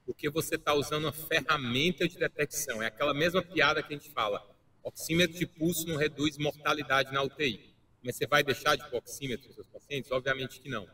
Porque 0.06 0.30
você 0.30 0.56
está 0.56 0.74
usando 0.74 1.06
uma 1.06 1.14
ferramenta 1.14 2.08
de 2.08 2.18
detecção. 2.18 2.84
É 2.84 2.88
aquela 2.88 3.14
mesma 3.14 3.42
piada 3.42 3.82
que 3.82 3.94
a 3.94 3.98
gente 3.98 4.12
fala. 4.12 4.46
Oxímetro 4.84 5.38
de 5.38 5.46
pulso 5.46 5.88
não 5.88 5.98
reduz 5.98 6.38
mortalidade 6.38 7.14
na 7.14 7.22
UTI. 7.24 7.76
Mas 8.04 8.16
você 8.16 8.26
vai 8.26 8.44
deixar 8.44 8.76
de 8.76 8.96
oxímetro 8.96 9.48
nos 9.48 9.56
seus 9.56 9.68
pacientes? 9.68 10.12
Obviamente 10.12 10.60
que 10.60 10.70
não. 10.70 10.88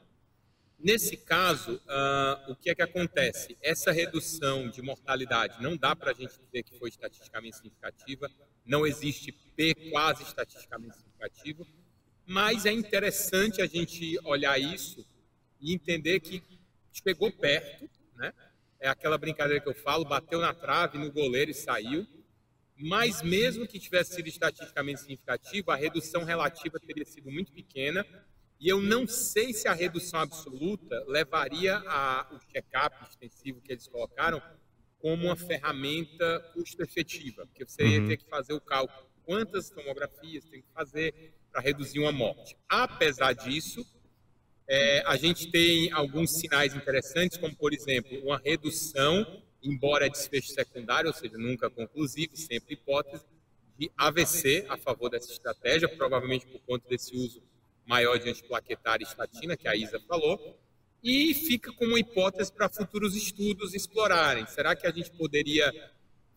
Nesse 0.78 1.16
caso, 1.18 1.76
uh, 1.76 2.52
o 2.52 2.56
que 2.56 2.70
é 2.70 2.76
que 2.76 2.82
acontece? 2.82 3.58
Essa 3.62 3.92
redução 3.92 4.70
de 4.70 4.82
mortalidade 4.82 5.62
não 5.62 5.78
dá 5.78 5.96
para 5.96 6.12
a 6.12 6.14
gente 6.14 6.38
dizer 6.40 6.64
que 6.64 6.78
foi 6.78 6.90
estatisticamente 6.90 7.56
significativa, 7.56 8.30
não 8.66 8.86
existe 8.86 9.32
P 9.32 9.74
quase 9.92 10.24
estatisticamente 10.24 10.98
significativo, 10.98 11.66
mas 12.26 12.66
é 12.66 12.72
interessante 12.72 13.62
a 13.62 13.68
gente 13.68 14.20
olhar 14.26 14.60
isso 14.60 15.06
e 15.62 15.74
entender 15.74 16.20
que 16.20 16.44
chegou 16.92 17.32
perto, 17.32 17.90
né? 18.16 18.34
É 18.80 18.88
aquela 18.88 19.18
brincadeira 19.18 19.62
que 19.62 19.70
eu 19.70 19.74
falo, 19.74 20.06
bateu 20.06 20.40
na 20.40 20.54
trave, 20.54 20.98
no 20.98 21.12
goleiro 21.12 21.52
e 21.52 21.54
saiu. 21.54 22.06
Mas 22.78 23.22
mesmo 23.22 23.68
que 23.68 23.80
tivesse 23.80 24.16
sido 24.16 24.28
estatisticamente 24.28 25.02
significativo, 25.02 25.72
a 25.72 25.76
redução 25.76 26.24
relativa 26.24 26.80
teria 26.80 27.06
sido 27.06 27.32
muito 27.32 27.52
pequena. 27.52 28.06
E 28.60 28.68
eu 28.68 28.82
não 28.82 29.08
sei 29.08 29.54
se 29.54 29.68
a 29.68 29.74
redução 29.74 30.20
absoluta 30.20 31.04
levaria 31.08 31.78
a, 31.78 32.28
o 32.32 32.40
check-up 32.52 32.96
extensivo 33.10 33.62
que 33.62 33.72
eles 33.72 33.88
colocaram 33.88 34.42
como 35.00 35.26
uma 35.26 35.36
ferramenta 35.36 36.40
custo-efetiva, 36.54 37.46
porque 37.46 37.66
você 37.66 37.86
ia 37.86 38.02
uhum. 38.02 38.08
ter 38.08 38.18
que 38.18 38.26
fazer 38.28 38.54
o 38.54 38.62
cálculo 38.62 39.06
quantas 39.26 39.70
tomografias 39.70 40.46
tem 40.46 40.62
que 40.62 40.72
fazer 40.74 41.34
para 41.52 41.62
reduzir 41.62 42.00
uma 42.00 42.12
morte. 42.12 42.56
Apesar 42.70 43.34
disso, 43.34 43.86
é, 44.68 45.04
a 45.06 45.18
gente 45.18 45.52
tem 45.52 45.92
alguns 45.92 46.32
sinais 46.32 46.76
interessantes, 46.76 47.38
como, 47.38 47.56
por 47.56 47.74
exemplo, 47.74 48.18
uma 48.24 48.38
redução, 48.38 49.44
embora 49.66 50.10
desfecho 50.10 50.50
secundário, 50.50 51.10
ou 51.10 51.14
seja, 51.14 51.38
nunca 51.38 51.70
conclusivo, 51.70 52.36
sempre 52.36 52.76
hipótese, 52.76 53.24
de 53.78 53.92
AVC 53.98 54.66
a 54.70 54.78
favor 54.78 55.10
dessa 55.10 55.32
estratégia, 55.32 55.90
provavelmente 55.90 56.46
por 56.48 56.60
conta 56.62 56.88
desse 56.88 57.16
uso 57.16 57.42
maior 57.86 58.18
de 58.18 58.30
antiplaquetária 58.30 59.04
e 59.04 59.08
estatina, 59.08 59.58
que 59.58 59.68
a 59.68 59.76
Isa 59.76 60.00
falou, 60.08 60.58
e 61.04 61.34
fica 61.34 61.72
como 61.74 61.98
hipótese 61.98 62.52
para 62.52 62.70
futuros 62.70 63.16
estudos 63.16 63.74
explorarem. 63.74 64.46
Será 64.48 64.76
que 64.76 64.88
a 64.88 64.92
gente 64.92 65.12
poderia 65.12 65.72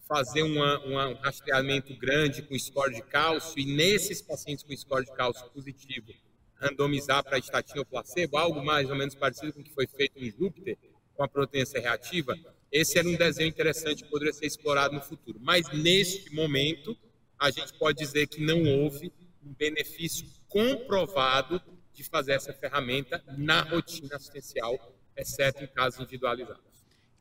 fazer 0.06 0.42
uma, 0.42 0.78
uma, 0.80 1.08
um 1.08 1.14
rastreamento 1.14 1.94
grande 1.96 2.42
com 2.42 2.58
score 2.58 2.94
de 2.94 3.02
cálcio 3.02 3.58
e 3.58 3.64
nesses 3.64 4.20
pacientes 4.20 4.64
com 4.64 4.76
score 4.76 5.04
de 5.04 5.12
cálcio 5.12 5.48
positivo 5.50 6.12
randomizar 6.60 7.22
para 7.22 7.38
estatina 7.38 7.80
ou 7.80 7.86
placebo, 7.86 8.36
algo 8.36 8.64
mais 8.64 8.90
ou 8.90 8.96
menos 8.96 9.14
parecido 9.14 9.52
com 9.52 9.60
o 9.60 9.64
que 9.64 9.72
foi 9.72 9.86
feito 9.86 10.18
em 10.18 10.30
Júpiter, 10.30 10.76
com 11.14 11.22
a 11.22 11.28
proteína 11.28 11.68
reativa, 11.74 12.36
esse 12.70 12.98
era 12.98 13.08
um 13.08 13.16
desenho 13.16 13.48
interessante 13.48 14.04
que 14.04 14.10
poderia 14.10 14.32
ser 14.32 14.46
explorado 14.46 14.94
no 14.94 15.00
futuro. 15.00 15.38
Mas 15.42 15.68
neste 15.72 16.34
momento, 16.34 16.96
a 17.38 17.50
gente 17.50 17.72
pode 17.78 17.98
dizer 17.98 18.26
que 18.26 18.40
não 18.40 18.62
houve 18.64 19.12
um 19.42 19.52
benefício 19.54 20.26
comprovado 20.48 21.60
de 21.94 22.04
fazer 22.04 22.32
essa 22.32 22.52
ferramenta 22.52 23.22
na 23.36 23.62
rotina 23.62 24.16
assistencial, 24.16 24.96
exceto 25.16 25.64
em 25.64 25.66
casos 25.66 26.00
individualizados. 26.00 26.62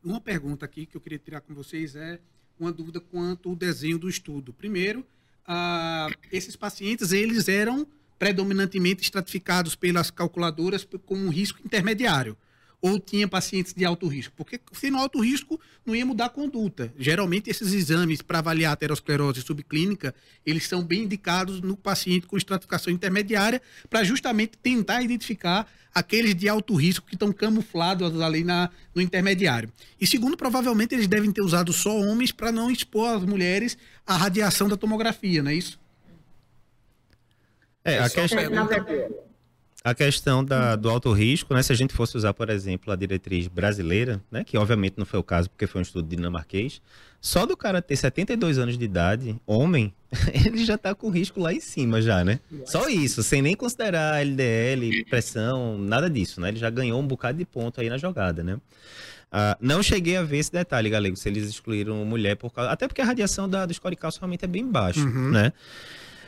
Uma 0.04 0.20
pergunta 0.20 0.64
aqui 0.64 0.86
que 0.86 0.96
eu 0.96 1.00
queria 1.00 1.18
tirar 1.18 1.40
com 1.40 1.54
vocês 1.54 1.96
é 1.96 2.20
uma 2.58 2.72
dúvida 2.72 3.00
quanto 3.00 3.48
ao 3.48 3.56
desenho 3.56 3.98
do 3.98 4.08
estudo. 4.08 4.52
Primeiro, 4.52 5.04
esses 6.30 6.56
pacientes 6.56 7.12
eles 7.12 7.48
eram 7.48 7.86
predominantemente 8.18 9.02
estratificados 9.02 9.74
pelas 9.74 10.10
calculadoras 10.10 10.86
com 11.06 11.14
um 11.14 11.28
risco 11.28 11.60
intermediário 11.64 12.36
ou 12.80 13.00
tinha 13.00 13.26
pacientes 13.26 13.74
de 13.74 13.84
alto 13.84 14.06
risco? 14.06 14.32
Porque 14.36 14.60
se 14.72 14.90
no 14.90 14.98
alto 14.98 15.20
risco 15.20 15.60
não 15.84 15.94
ia 15.96 16.06
mudar 16.06 16.26
a 16.26 16.30
conduta. 16.30 16.92
Geralmente 16.98 17.50
esses 17.50 17.72
exames 17.72 18.22
para 18.22 18.38
avaliar 18.38 18.70
a 18.70 18.74
aterosclerose 18.74 19.42
subclínica, 19.42 20.14
eles 20.46 20.66
são 20.66 20.82
bem 20.82 21.02
indicados 21.02 21.60
no 21.60 21.76
paciente 21.76 22.26
com 22.26 22.36
estratificação 22.36 22.92
intermediária 22.92 23.60
para 23.88 24.04
justamente 24.04 24.56
tentar 24.58 25.02
identificar 25.02 25.68
aqueles 25.94 26.34
de 26.34 26.48
alto 26.48 26.74
risco 26.74 27.06
que 27.06 27.14
estão 27.14 27.32
camuflados 27.32 28.20
ali 28.20 28.44
na, 28.44 28.70
no 28.94 29.02
intermediário. 29.02 29.72
E 30.00 30.06
segundo, 30.06 30.36
provavelmente 30.36 30.94
eles 30.94 31.08
devem 31.08 31.32
ter 31.32 31.42
usado 31.42 31.72
só 31.72 31.98
homens 31.98 32.30
para 32.30 32.52
não 32.52 32.70
expor 32.70 33.16
as 33.16 33.24
mulheres 33.24 33.76
à 34.06 34.16
radiação 34.16 34.68
da 34.68 34.76
tomografia, 34.76 35.42
não 35.42 35.50
é 35.50 35.54
isso? 35.54 35.78
É, 37.84 37.98
a 37.98 38.10
questão, 38.10 38.38
a 39.84 39.94
questão 39.94 40.44
da, 40.44 40.74
do 40.76 40.90
alto 40.90 41.12
risco, 41.12 41.54
né? 41.54 41.62
Se 41.62 41.72
a 41.72 41.76
gente 41.76 41.94
fosse 41.94 42.16
usar, 42.16 42.34
por 42.34 42.50
exemplo, 42.50 42.92
a 42.92 42.96
diretriz 42.96 43.46
brasileira, 43.46 44.20
né? 44.30 44.44
Que 44.44 44.58
obviamente 44.58 44.94
não 44.98 45.06
foi 45.06 45.18
o 45.18 45.22
caso 45.22 45.48
porque 45.48 45.66
foi 45.66 45.80
um 45.80 45.82
estudo 45.82 46.08
dinamarquês, 46.08 46.82
só 47.20 47.46
do 47.46 47.56
cara 47.56 47.80
ter 47.80 47.96
72 47.96 48.58
anos 48.58 48.76
de 48.76 48.84
idade, 48.84 49.40
homem, 49.46 49.94
ele 50.32 50.64
já 50.64 50.74
está 50.74 50.94
com 50.94 51.10
risco 51.10 51.40
lá 51.40 51.52
em 51.52 51.60
cima 51.60 52.02
já, 52.02 52.24
né? 52.24 52.40
Só 52.64 52.88
isso, 52.88 53.22
sem 53.22 53.40
nem 53.40 53.54
considerar 53.54 54.20
LDL, 54.20 55.04
pressão, 55.04 55.78
nada 55.78 56.10
disso, 56.10 56.40
né? 56.40 56.48
Ele 56.48 56.58
já 56.58 56.70
ganhou 56.70 57.00
um 57.00 57.06
bocado 57.06 57.38
de 57.38 57.44
ponto 57.44 57.80
aí 57.80 57.88
na 57.88 57.98
jogada, 57.98 58.42
né? 58.42 58.54
Uh, 59.30 59.54
não 59.60 59.82
cheguei 59.82 60.16
a 60.16 60.22
ver 60.22 60.38
esse 60.38 60.50
detalhe, 60.50 60.88
galego, 60.88 61.16
se 61.16 61.28
eles 61.28 61.48
excluíram 61.48 62.02
mulher 62.04 62.34
por 62.36 62.50
causa... 62.50 62.70
Até 62.70 62.88
porque 62.88 63.02
a 63.02 63.04
radiação 63.04 63.48
da, 63.48 63.66
do 63.66 63.74
score 63.74 63.94
cálcio 63.94 64.20
realmente 64.20 64.44
é 64.44 64.48
bem 64.48 64.66
baixa, 64.66 65.00
uhum. 65.00 65.30
né? 65.30 65.52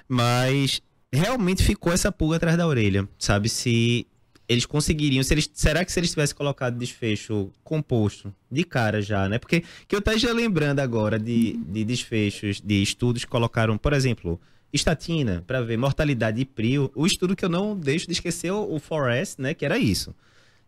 Mas 0.06 0.82
realmente 1.12 1.62
ficou 1.62 1.92
essa 1.92 2.12
pulga 2.12 2.36
atrás 2.36 2.56
da 2.56 2.66
orelha, 2.66 3.08
sabe? 3.18 3.48
Se 3.48 4.06
eles 4.48 4.66
conseguiriam, 4.66 5.22
se 5.22 5.32
eles, 5.34 5.48
será 5.52 5.84
que 5.84 5.92
se 5.92 6.00
eles 6.00 6.10
tivessem 6.10 6.36
colocado 6.36 6.76
desfecho 6.76 7.52
composto 7.62 8.34
de 8.50 8.64
cara 8.64 9.00
já, 9.00 9.28
né? 9.28 9.38
Porque 9.38 9.62
que 9.86 9.94
eu 9.94 10.02
já 10.18 10.32
lembrando 10.32 10.80
agora 10.80 11.18
de, 11.18 11.56
de 11.56 11.84
desfechos 11.84 12.60
de 12.60 12.82
estudos 12.82 13.24
que 13.24 13.30
colocaram, 13.30 13.78
por 13.78 13.92
exemplo, 13.92 14.40
estatina 14.72 15.44
para 15.46 15.60
ver 15.60 15.76
mortalidade 15.76 16.40
e 16.40 16.44
prio. 16.44 16.90
O 16.94 17.06
estudo 17.06 17.36
que 17.36 17.44
eu 17.44 17.48
não 17.48 17.76
deixo 17.76 18.06
de 18.06 18.12
esquecer 18.12 18.50
o 18.50 18.78
Forest, 18.78 19.40
né, 19.40 19.54
que 19.54 19.64
era 19.64 19.78
isso. 19.78 20.14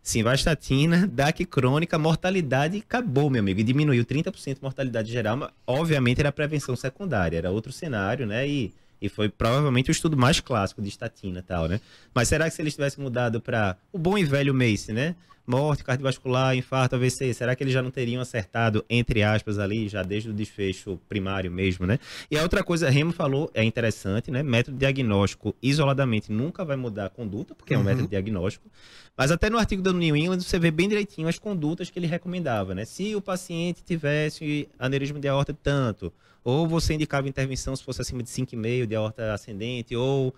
Simvastatina, 0.03 1.07
DAC 1.07 1.45
crônica, 1.45 1.97
mortalidade 1.97 2.79
acabou, 2.79 3.31
meu 3.31 3.41
amigo, 3.41 3.61
e 3.61 3.65
diminuiu 3.65 4.05
30% 4.05 4.59
mortalidade 4.61 5.13
geral, 5.13 5.37
mas 5.37 5.51
obviamente 5.65 6.21
era 6.21 6.33
prevenção 6.33 6.75
secundária, 6.75 7.39
era 7.39 7.51
outro 7.53 7.71
cenário, 7.71 8.27
né? 8.27 8.49
E 8.49 8.73
e 9.03 9.09
foi 9.09 9.29
provavelmente 9.29 9.91
o 9.91 9.93
estudo 9.93 10.17
mais 10.17 10.39
clássico 10.39 10.81
de 10.81 10.89
estatina 10.89 11.41
e 11.41 11.43
tal, 11.43 11.67
né? 11.67 11.81
Mas 12.15 12.29
será 12.29 12.49
que 12.49 12.55
se 12.55 12.63
eles 12.63 12.73
tivessem 12.73 13.03
mudado 13.03 13.41
para 13.41 13.77
o 13.93 13.99
bom 13.99 14.17
e 14.17 14.25
velho 14.25 14.55
MACE, 14.55 14.93
né? 14.93 15.17
Morte 15.53 15.85
cardiovascular, 15.85 16.57
infarto, 16.57 16.97
AVC, 16.97 17.35
será 17.35 17.55
que 17.55 17.63
eles 17.63 17.75
já 17.75 17.83
não 17.83 17.91
teriam 17.91 18.23
acertado, 18.23 18.83
entre 18.89 19.23
aspas, 19.23 19.59
ali, 19.59 19.87
já 19.87 20.03
desde 20.03 20.31
o 20.31 20.33
desfecho 20.33 20.99
primário 21.11 21.53
mesmo, 21.53 21.87
né? 21.87 21.99
E 22.31 22.39
a 22.39 22.43
outra 22.43 22.65
coisa, 22.65 22.89
Remo 22.89 23.13
falou, 23.13 23.51
é 23.53 23.63
interessante, 23.63 24.31
né? 24.31 24.43
Método 24.43 24.79
diagnóstico 24.79 25.55
isoladamente 25.63 26.33
nunca 26.33 26.65
vai 26.65 26.77
mudar 26.77 27.05
a 27.05 27.11
conduta, 27.11 27.55
porque 27.55 27.75
é 27.75 27.77
um 27.77 27.81
uhum. 27.81 27.87
método 27.87 28.09
diagnóstico. 28.09 28.67
Mas 29.15 29.31
até 29.31 29.51
no 29.51 29.59
artigo 29.59 29.83
do 29.83 29.93
New 29.93 30.17
England 30.17 30.41
você 30.41 30.59
vê 30.59 30.71
bem 30.71 30.89
direitinho 30.89 31.29
as 31.29 31.39
condutas 31.39 31.91
que 31.91 31.99
ele 31.99 32.07
recomendava, 32.07 32.75
né? 32.75 32.87
Se 32.87 33.15
o 33.15 33.21
paciente 33.21 33.85
tivesse 33.85 34.67
aneurisma 34.79 35.21
de 35.21 35.29
aorta 35.29 35.53
tanto, 35.53 36.11
ou 36.43 36.67
você 36.67 36.95
indicava 36.95 37.29
intervenção 37.29 37.77
se 37.77 37.85
fosse 37.85 38.01
acima 38.01 38.23
de 38.23 38.31
5,5 38.31 38.87
de 38.87 38.97
aorta 38.97 39.35
ascendente, 39.35 39.95
ou 39.95 40.35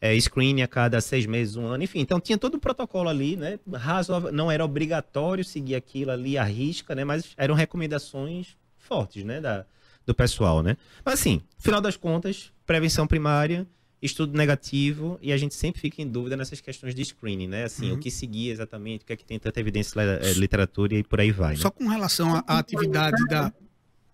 é, 0.00 0.18
screening 0.18 0.62
a 0.62 0.68
cada 0.68 1.00
seis 1.00 1.26
meses, 1.26 1.56
um 1.56 1.66
ano, 1.66 1.84
enfim. 1.84 2.00
Então 2.00 2.18
tinha 2.18 2.38
todo 2.38 2.54
o 2.54 2.60
protocolo 2.60 3.08
ali, 3.08 3.36
né? 3.36 3.58
Razoável, 3.72 4.32
não 4.32 4.50
era 4.50 4.64
obrigatório 4.64 5.44
seguir 5.44 5.74
aquilo 5.74 6.10
ali 6.10 6.38
à 6.38 6.44
risca, 6.44 6.94
né? 6.94 7.04
Mas 7.04 7.34
eram 7.36 7.54
recomendações 7.54 8.56
fortes, 8.78 9.24
né? 9.24 9.40
Da, 9.40 9.66
do 10.06 10.14
pessoal, 10.14 10.62
né? 10.62 10.76
Mas 11.04 11.20
assim, 11.20 11.42
final 11.58 11.80
das 11.80 11.96
contas, 11.96 12.50
prevenção 12.64 13.06
primária, 13.06 13.66
estudo 14.00 14.36
negativo, 14.36 15.18
e 15.20 15.32
a 15.32 15.36
gente 15.36 15.54
sempre 15.54 15.80
fica 15.80 16.00
em 16.00 16.08
dúvida 16.08 16.36
nessas 16.36 16.60
questões 16.60 16.94
de 16.94 17.04
screening, 17.04 17.48
né? 17.48 17.64
Assim, 17.64 17.90
uhum. 17.90 17.96
o 17.96 18.00
que 18.00 18.10
seguir 18.10 18.50
exatamente, 18.50 19.02
o 19.02 19.06
que 19.06 19.12
é 19.12 19.16
que 19.16 19.24
tem 19.24 19.38
tanta 19.38 19.60
evidência, 19.60 20.00
é, 20.00 20.32
literatura 20.32 20.94
e 20.94 21.04
por 21.04 21.20
aí 21.20 21.30
vai. 21.30 21.56
Só 21.56 21.68
né? 21.68 21.74
com 21.76 21.88
relação 21.88 22.42
à 22.46 22.58
atividade 22.58 23.22
da. 23.28 23.52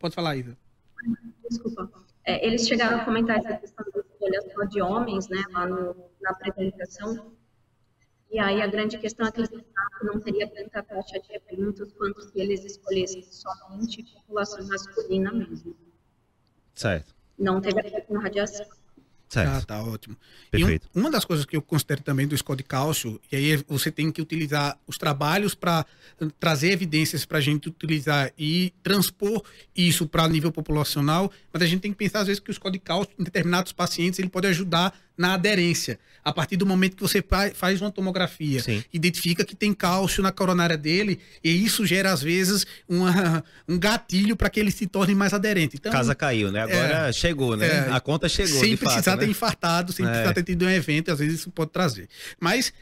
Pode 0.00 0.14
falar, 0.14 0.36
Isa. 0.36 0.56
Desculpa. 1.48 2.05
É, 2.26 2.44
eles 2.44 2.66
chegaram 2.66 2.98
a 2.98 3.04
comentar 3.04 3.38
essa 3.38 3.56
questão 3.56 3.86
da 3.94 4.00
escolha 4.00 4.40
só 4.52 4.64
de 4.64 4.82
homens, 4.82 5.28
né, 5.28 5.44
lá 5.52 5.64
no, 5.64 5.94
na 6.20 6.30
apresentação. 6.30 7.32
E 8.28 8.40
aí 8.40 8.60
a 8.60 8.66
grande 8.66 8.98
questão 8.98 9.28
é 9.28 9.30
que 9.30 9.40
eles 9.42 9.50
não 10.02 10.18
teria 10.18 10.48
tanta 10.48 10.82
taxa 10.82 11.20
de 11.20 11.32
eventos 11.32 11.92
quanto 11.92 12.20
se 12.22 12.40
eles 12.40 12.64
escolhessem 12.64 13.22
somente 13.22 14.02
população 14.02 14.66
masculina 14.66 15.32
mesmo. 15.32 15.76
Certo. 16.74 17.14
Não 17.38 17.60
teve 17.60 17.78
a 17.78 17.82
ver 17.84 18.02
com 18.02 18.18
radiação. 18.18 18.66
Certo. 19.28 19.50
Ah, 19.50 19.60
tá 19.62 19.82
ótimo. 19.82 20.16
Perfeito. 20.50 20.88
Um, 20.94 21.00
uma 21.00 21.10
das 21.10 21.24
coisas 21.24 21.44
que 21.44 21.56
eu 21.56 21.62
considero 21.62 22.02
também 22.02 22.26
do 22.26 22.36
de 22.36 22.62
cálcio, 22.62 23.20
e 23.30 23.36
aí 23.36 23.64
você 23.66 23.90
tem 23.90 24.12
que 24.12 24.22
utilizar 24.22 24.78
os 24.86 24.96
trabalhos 24.96 25.54
para 25.54 25.84
trazer 26.38 26.70
evidências 26.70 27.24
para 27.24 27.38
a 27.38 27.40
gente 27.40 27.68
utilizar 27.68 28.32
e 28.38 28.72
transpor 28.82 29.42
isso 29.74 30.06
para 30.06 30.28
nível 30.28 30.52
populacional, 30.52 31.30
mas 31.52 31.62
a 31.62 31.66
gente 31.66 31.80
tem 31.80 31.90
que 31.90 31.98
pensar 31.98 32.20
às 32.20 32.28
vezes 32.28 32.40
que 32.40 32.50
o 32.50 32.70
de 32.70 32.78
cálcio 32.78 33.12
em 33.18 33.24
determinados 33.24 33.72
pacientes 33.72 34.18
ele 34.18 34.28
pode 34.28 34.46
ajudar 34.46 34.94
na 35.16 35.34
aderência. 35.34 35.98
A 36.22 36.32
partir 36.32 36.56
do 36.56 36.66
momento 36.66 36.96
que 36.96 37.02
você 37.02 37.24
faz 37.54 37.80
uma 37.80 37.90
tomografia, 37.90 38.60
Sim. 38.60 38.82
identifica 38.92 39.44
que 39.44 39.54
tem 39.54 39.72
cálcio 39.72 40.22
na 40.22 40.32
coronária 40.32 40.76
dele, 40.76 41.20
e 41.42 41.64
isso 41.64 41.86
gera, 41.86 42.12
às 42.12 42.20
vezes, 42.20 42.66
uma, 42.88 43.44
um 43.68 43.78
gatilho 43.78 44.36
para 44.36 44.50
que 44.50 44.58
ele 44.58 44.72
se 44.72 44.88
torne 44.88 45.14
mais 45.14 45.32
aderente. 45.32 45.76
Então, 45.76 45.92
Casa 45.92 46.16
caiu, 46.16 46.50
né? 46.50 46.62
Agora 46.62 47.08
é, 47.08 47.12
chegou, 47.12 47.56
né? 47.56 47.66
É, 47.66 47.92
a 47.92 48.00
conta 48.00 48.28
chegou. 48.28 48.58
Sem 48.58 48.76
precisar 48.76 49.15
ter 49.16 49.26
né? 49.26 49.30
infartado, 49.30 49.92
sem 49.92 50.04
é. 50.04 50.08
precisar 50.08 50.34
ter 50.34 50.42
tido 50.42 50.64
um 50.64 50.70
evento, 50.70 51.10
às 51.10 51.18
vezes 51.18 51.40
isso 51.40 51.50
pode 51.50 51.70
trazer. 51.70 52.08
Mas 52.40 52.72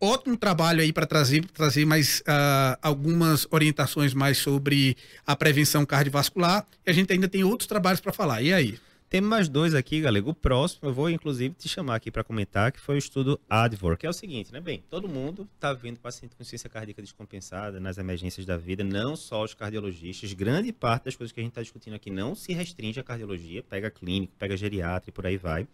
ótimo 0.00 0.36
trabalho 0.36 0.80
aí 0.80 0.92
para 0.92 1.06
trazer, 1.06 1.44
trazer 1.46 1.84
mais 1.84 2.20
uh, 2.20 2.78
algumas 2.82 3.46
orientações 3.50 4.12
mais 4.12 4.38
sobre 4.38 4.96
a 5.26 5.34
prevenção 5.34 5.84
cardiovascular. 5.86 6.66
E 6.86 6.90
a 6.90 6.92
gente 6.92 7.12
ainda 7.12 7.28
tem 7.28 7.44
outros 7.44 7.66
trabalhos 7.66 8.00
para 8.00 8.12
falar. 8.12 8.42
E 8.42 8.52
aí? 8.52 8.78
Temos 9.08 9.30
mais 9.30 9.48
dois 9.48 9.74
aqui, 9.74 10.00
galera. 10.00 10.28
O 10.28 10.34
próximo, 10.34 10.88
eu 10.88 10.92
vou 10.92 11.08
inclusive 11.08 11.54
te 11.54 11.68
chamar 11.68 11.96
aqui 11.96 12.10
para 12.10 12.24
comentar, 12.24 12.72
que 12.72 12.80
foi 12.80 12.96
o 12.96 12.98
estudo 12.98 13.40
ADVOR, 13.48 13.96
que 13.96 14.06
é 14.06 14.10
o 14.10 14.12
seguinte, 14.12 14.52
né? 14.52 14.60
Bem, 14.60 14.82
todo 14.90 15.08
mundo 15.08 15.48
está 15.54 15.72
vendo 15.72 16.00
paciente 16.00 16.34
com 16.34 16.42
ciência 16.42 16.68
cardíaca 16.68 17.00
descompensada 17.00 17.78
nas 17.78 17.96
emergências 17.96 18.44
da 18.44 18.56
vida, 18.56 18.82
não 18.82 19.14
só 19.14 19.44
os 19.44 19.54
cardiologistas. 19.54 20.32
Grande 20.32 20.72
parte 20.72 21.04
das 21.04 21.14
coisas 21.14 21.32
que 21.32 21.38
a 21.38 21.42
gente 21.42 21.52
está 21.52 21.62
discutindo 21.62 21.94
aqui 21.94 22.10
não 22.10 22.34
se 22.34 22.52
restringe 22.52 22.98
à 22.98 23.04
cardiologia, 23.04 23.62
pega 23.62 23.88
clínico, 23.90 24.32
pega 24.36 24.56
geriatra 24.56 25.10
e 25.10 25.12
por 25.12 25.26
aí 25.26 25.36
vai. 25.36 25.68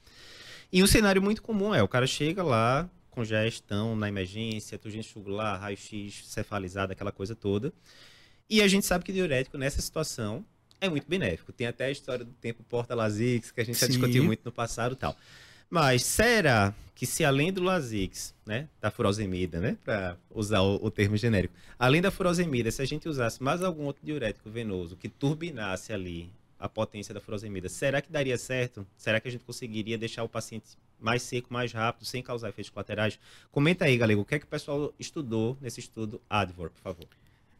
E 0.70 0.82
um 0.82 0.86
cenário 0.86 1.22
muito 1.22 1.42
comum 1.42 1.74
é, 1.74 1.82
o 1.82 1.88
cara 1.88 2.06
chega 2.06 2.42
lá, 2.42 2.90
congestão 3.10 3.96
na 3.96 4.08
emergência, 4.08 4.78
turgência 4.78 5.12
jugular, 5.14 5.58
raio-x 5.58 6.26
cefalizado, 6.26 6.92
aquela 6.92 7.10
coisa 7.10 7.34
toda. 7.34 7.72
E 8.48 8.60
a 8.60 8.68
gente 8.68 8.84
sabe 8.84 9.04
que 9.04 9.12
diurético 9.12 9.56
nessa 9.56 9.80
situação 9.80 10.44
é 10.80 10.88
muito 10.88 11.08
benéfico. 11.08 11.52
Tem 11.52 11.66
até 11.66 11.86
a 11.86 11.90
história 11.90 12.24
do 12.24 12.32
tempo 12.32 12.62
porta-lasix, 12.64 13.50
que 13.50 13.60
a 13.60 13.64
gente 13.64 13.76
Sim. 13.76 13.80
já 13.82 13.86
discutiu 13.88 14.24
muito 14.24 14.40
no 14.44 14.52
passado 14.52 14.92
e 14.92 14.96
tal. 14.96 15.16
Mas 15.68 16.02
será 16.02 16.74
que 16.96 17.06
se 17.06 17.24
além 17.24 17.52
do 17.52 17.62
Lasix, 17.62 18.34
né, 18.44 18.68
da 18.80 18.90
furosemida, 18.90 19.60
né, 19.60 19.76
para 19.84 20.16
usar 20.34 20.60
o, 20.60 20.84
o, 20.84 20.90
termo 20.90 21.16
genérico, 21.16 21.54
além 21.78 22.02
da 22.02 22.10
furosemida, 22.10 22.70
se 22.70 22.82
a 22.82 22.84
gente 22.84 23.08
usasse 23.08 23.42
mais 23.42 23.62
algum 23.62 23.84
outro 23.84 24.04
diurético 24.04 24.50
venoso 24.50 24.96
que 24.96 25.08
turbinasse 25.08 25.92
ali 25.92 26.28
a 26.58 26.68
potência 26.68 27.14
da 27.14 27.20
furosemida, 27.20 27.68
será 27.68 28.02
que 28.02 28.12
daria 28.12 28.36
certo? 28.36 28.86
Será 28.98 29.20
que 29.20 29.28
a 29.28 29.30
gente 29.30 29.44
conseguiria 29.44 29.96
deixar 29.96 30.24
o 30.24 30.28
paciente 30.28 30.76
mais 30.98 31.22
seco, 31.22 31.50
mais 31.50 31.72
rápido, 31.72 32.04
sem 32.04 32.22
causar 32.22 32.50
efeitos 32.50 32.68
colaterais? 32.68 33.18
Comenta 33.50 33.86
aí, 33.86 33.96
galera, 33.96 34.20
o 34.20 34.24
que 34.24 34.34
é 34.34 34.38
que 34.38 34.44
o 34.44 34.48
pessoal 34.48 34.92
estudou 34.98 35.56
nesse 35.60 35.80
estudo 35.80 36.20
ADVOR, 36.28 36.68
por 36.68 36.82
favor 36.82 37.08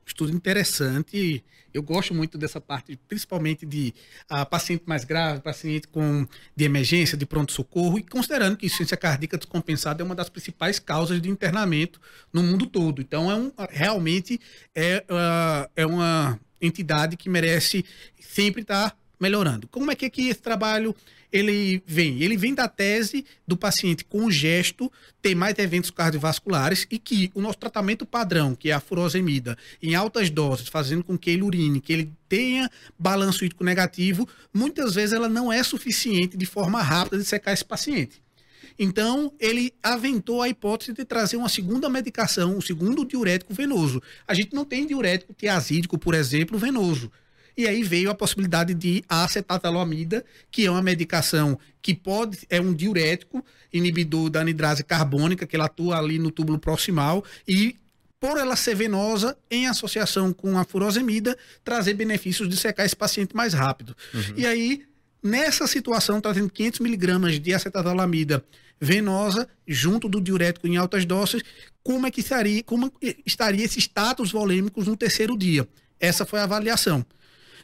estudo 0.07 0.33
interessante. 0.35 1.45
Eu 1.73 1.83
gosto 1.83 2.13
muito 2.13 2.37
dessa 2.37 2.61
parte, 2.61 2.99
principalmente 3.09 3.65
de 3.65 3.95
uh, 4.31 4.45
paciente 4.45 4.83
mais 4.87 5.05
grave, 5.05 5.41
paciente 5.41 5.87
com 5.87 6.27
de 6.55 6.65
emergência, 6.65 7.17
de 7.17 7.25
pronto-socorro, 7.25 7.99
e 7.99 8.03
considerando 8.03 8.57
que 8.57 8.67
insuficiência 8.67 8.97
cardíaca 8.97 9.39
descompensada 9.39 10.03
é 10.03 10.05
uma 10.05 10.15
das 10.15 10.29
principais 10.29 10.79
causas 10.79 11.23
de 11.23 11.29
internamento 11.29 12.01
no 12.33 12.43
mundo 12.43 12.67
todo. 12.67 13.01
Então, 13.01 13.31
é 13.31 13.37
um, 13.37 13.53
realmente 13.71 14.41
é, 14.75 15.05
uh, 15.09 15.71
é 15.77 15.87
uma 15.87 16.41
entidade 16.61 17.17
que 17.17 17.29
merece 17.29 17.85
sempre 18.19 18.63
estar 18.63 18.97
melhorando. 19.21 19.69
Como 19.69 19.91
é 19.91 19.95
que, 19.95 20.07
é 20.07 20.11
que 20.11 20.29
esse 20.29 20.41
trabalho 20.41 20.97
ele 21.31 21.83
vem? 21.87 22.23
Ele 22.23 22.37
vem 22.37 22.55
da 22.55 22.67
tese 22.67 23.25
do 23.47 23.57
paciente 23.57 24.05
com 24.05 24.31
gesto 24.31 24.91
ter 25.21 25.35
mais 25.35 25.57
eventos 25.59 25.91
cardiovasculares 25.91 26.87
e 26.91 26.99
que 26.99 27.31
o 27.35 27.41
nosso 27.41 27.59
tratamento 27.59 28.07
padrão, 28.07 28.55
que 28.55 28.71
é 28.71 28.73
a 28.73 28.81
furosemida, 28.81 29.57
em 29.83 29.95
altas 29.95 30.31
doses, 30.31 30.69
fazendo 30.69 31.05
com 31.05 31.19
que 31.19 31.31
ele 31.31 31.43
urine, 31.43 31.81
que 31.81 31.93
ele 31.93 32.13
tenha 32.29 32.71
balanço 32.99 33.45
hídrico 33.45 33.63
negativo, 33.63 34.27
muitas 34.53 34.95
vezes 34.95 35.13
ela 35.13 35.29
não 35.29 35.53
é 35.53 35.63
suficiente 35.63 36.37
de 36.37 36.47
forma 36.47 36.83
rápida 36.83 37.19
de 37.19 37.25
secar 37.25 37.53
esse 37.53 37.65
paciente. 37.65 38.23
Então, 38.83 39.31
ele 39.39 39.75
aventou 39.83 40.41
a 40.41 40.49
hipótese 40.49 40.95
de 40.95 41.05
trazer 41.05 41.37
uma 41.37 41.51
segunda 41.51 41.91
medicação, 41.91 42.57
um 42.57 42.63
segundo 42.63 43.05
diurético 43.05 43.53
venoso. 43.53 44.03
A 44.27 44.33
gente 44.33 44.55
não 44.55 44.65
tem 44.65 44.87
diurético 44.87 45.35
tiazídico, 45.35 45.99
por 45.99 46.15
exemplo, 46.15 46.59
venoso. 46.59 47.13
E 47.57 47.67
aí 47.67 47.83
veio 47.83 48.11
a 48.11 48.15
possibilidade 48.15 48.75
de 48.75 49.03
acetatalamida, 49.09 50.25
que 50.51 50.67
é 50.67 50.71
uma 50.71 50.83
medicação 50.83 51.59
que 51.83 51.95
pode 51.95 52.39
é 52.49 52.61
um 52.61 52.75
diurético, 52.75 53.45
inibidor 53.73 54.31
da 54.31 54.41
anidrase 54.41 54.85
carbônica, 54.85 55.47
que 55.47 55.57
ela 55.57 55.67
atua 55.67 55.99
ali 55.99 56.19
no 56.19 56.31
túbulo 56.31 56.59
proximal 56.59 57.25
e 57.47 57.77
por 58.21 58.37
ela 58.37 58.55
ser 58.55 58.77
venosa, 58.77 59.37
em 59.51 59.67
associação 59.67 60.31
com 60.31 60.59
a 60.59 60.65
furosemida, 60.65 61.37
trazer 61.65 61.95
benefícios 61.95 62.47
de 62.49 62.57
secar 62.57 62.85
esse 62.85 62.95
paciente 62.95 63.35
mais 63.35 63.55
rápido. 63.55 63.97
Uhum. 64.13 64.35
E 64.37 64.47
aí, 64.47 64.83
nessa 65.23 65.67
situação, 65.67 66.21
trazendo 66.21 66.51
500 66.51 66.81
miligramas 66.81 67.41
de 67.41 67.55
acetatalamida 67.55 68.45
venosa, 68.79 69.49
junto 69.67 70.07
do 70.07 70.21
diurético 70.21 70.67
em 70.67 70.77
altas 70.77 71.07
doses, 71.07 71.43
como 71.83 72.07
é 72.07 72.11
que 72.11 72.21
estaria, 72.21 72.63
como 72.63 72.93
estaria 73.25 73.65
esses 73.65 73.85
status 73.85 74.31
volêmicos 74.31 74.87
no 74.87 74.97
terceiro 74.97 75.37
dia? 75.37 75.67
Essa 75.99 76.27
foi 76.27 76.41
a 76.41 76.45
avaliação. 76.45 77.05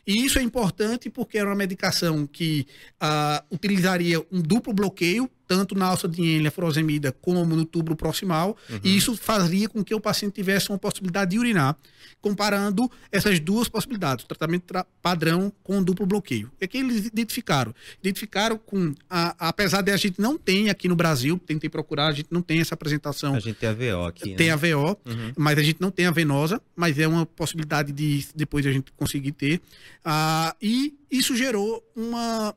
E 0.07 0.25
isso 0.25 0.39
é 0.39 0.43
importante 0.43 1.11
porque 1.11 1.37
era 1.37 1.49
uma 1.49 1.57
medicação 1.57 2.27
que 2.27 2.67
uh, 3.03 3.45
utilizaria 3.51 4.21
um 4.31 4.41
duplo 4.41 4.73
bloqueio 4.73 5.29
tanto 5.47 5.75
na 5.75 5.87
alça 5.87 6.09
de 6.09 6.23
Henle, 6.23 6.49
a 6.49 6.51
furosemida, 6.51 7.13
como 7.13 7.45
no 7.57 7.65
túbulo 7.65 7.97
proximal, 7.97 8.57
uhum. 8.69 8.81
e 8.83 8.97
isso 8.97 9.17
fazia 9.17 9.69
com 9.69 9.85
que 9.85 9.95
o 9.95 10.01
paciente 10.01 10.35
tivesse 10.35 10.71
uma 10.71 10.79
possibilidade 10.79 11.33
de 11.33 11.39
urinar, 11.39 11.77
comparando 12.21 12.91
essas 13.13 13.39
duas 13.39 13.69
possibilidades, 13.69 14.25
o 14.25 14.29
tratamento 14.29 14.65
tra 14.65 14.85
padrão 15.01 15.53
com 15.63 15.83
duplo 15.83 16.07
bloqueio. 16.07 16.51
O 16.61 16.69
que 16.69 16.79
eles 16.79 17.07
identificaram? 17.07 17.75
Identificaram 18.01 18.59
com, 18.59 18.95
a, 19.09 19.49
apesar 19.49 19.83
de 19.83 19.93
a 19.93 19.97
gente 19.97 20.21
não 20.21 20.37
tem 20.37 20.69
aqui 20.69 20.89
no 20.89 20.97
Brasil, 20.97 21.41
tentei 21.47 21.71
procurar, 21.71 22.09
a 22.09 22.13
gente 22.13 22.29
não 22.31 22.43
tem 22.43 22.61
essa 22.61 22.75
apresentação. 22.75 23.35
A 23.35 23.41
gente 23.41 23.57
tem 23.57 23.69
a 23.69 23.73
VO 23.73 24.07
aqui, 24.07 24.35
Tem 24.35 24.49
né? 24.49 24.53
a 24.53 24.57
VO, 24.57 24.99
uhum. 25.05 25.33
mas 25.37 25.59
a 25.59 25.63
gente 25.63 25.81
não 25.81 25.91
tem 25.91 26.07
a 26.07 26.11
venosa, 26.11 26.61
mas 26.75 26.99
é 26.99 27.07
uma 27.07 27.25
possibilidade 27.25 27.93
de 27.93 28.27
depois 28.35 28.67
a 28.67 28.73
gente 28.73 28.91
conseguir 28.93 29.33
ter. 29.33 29.61
Ah, 30.05 30.55
e 30.61 30.95
isso 31.11 31.37
gerou 31.37 31.85
uma 31.95 32.55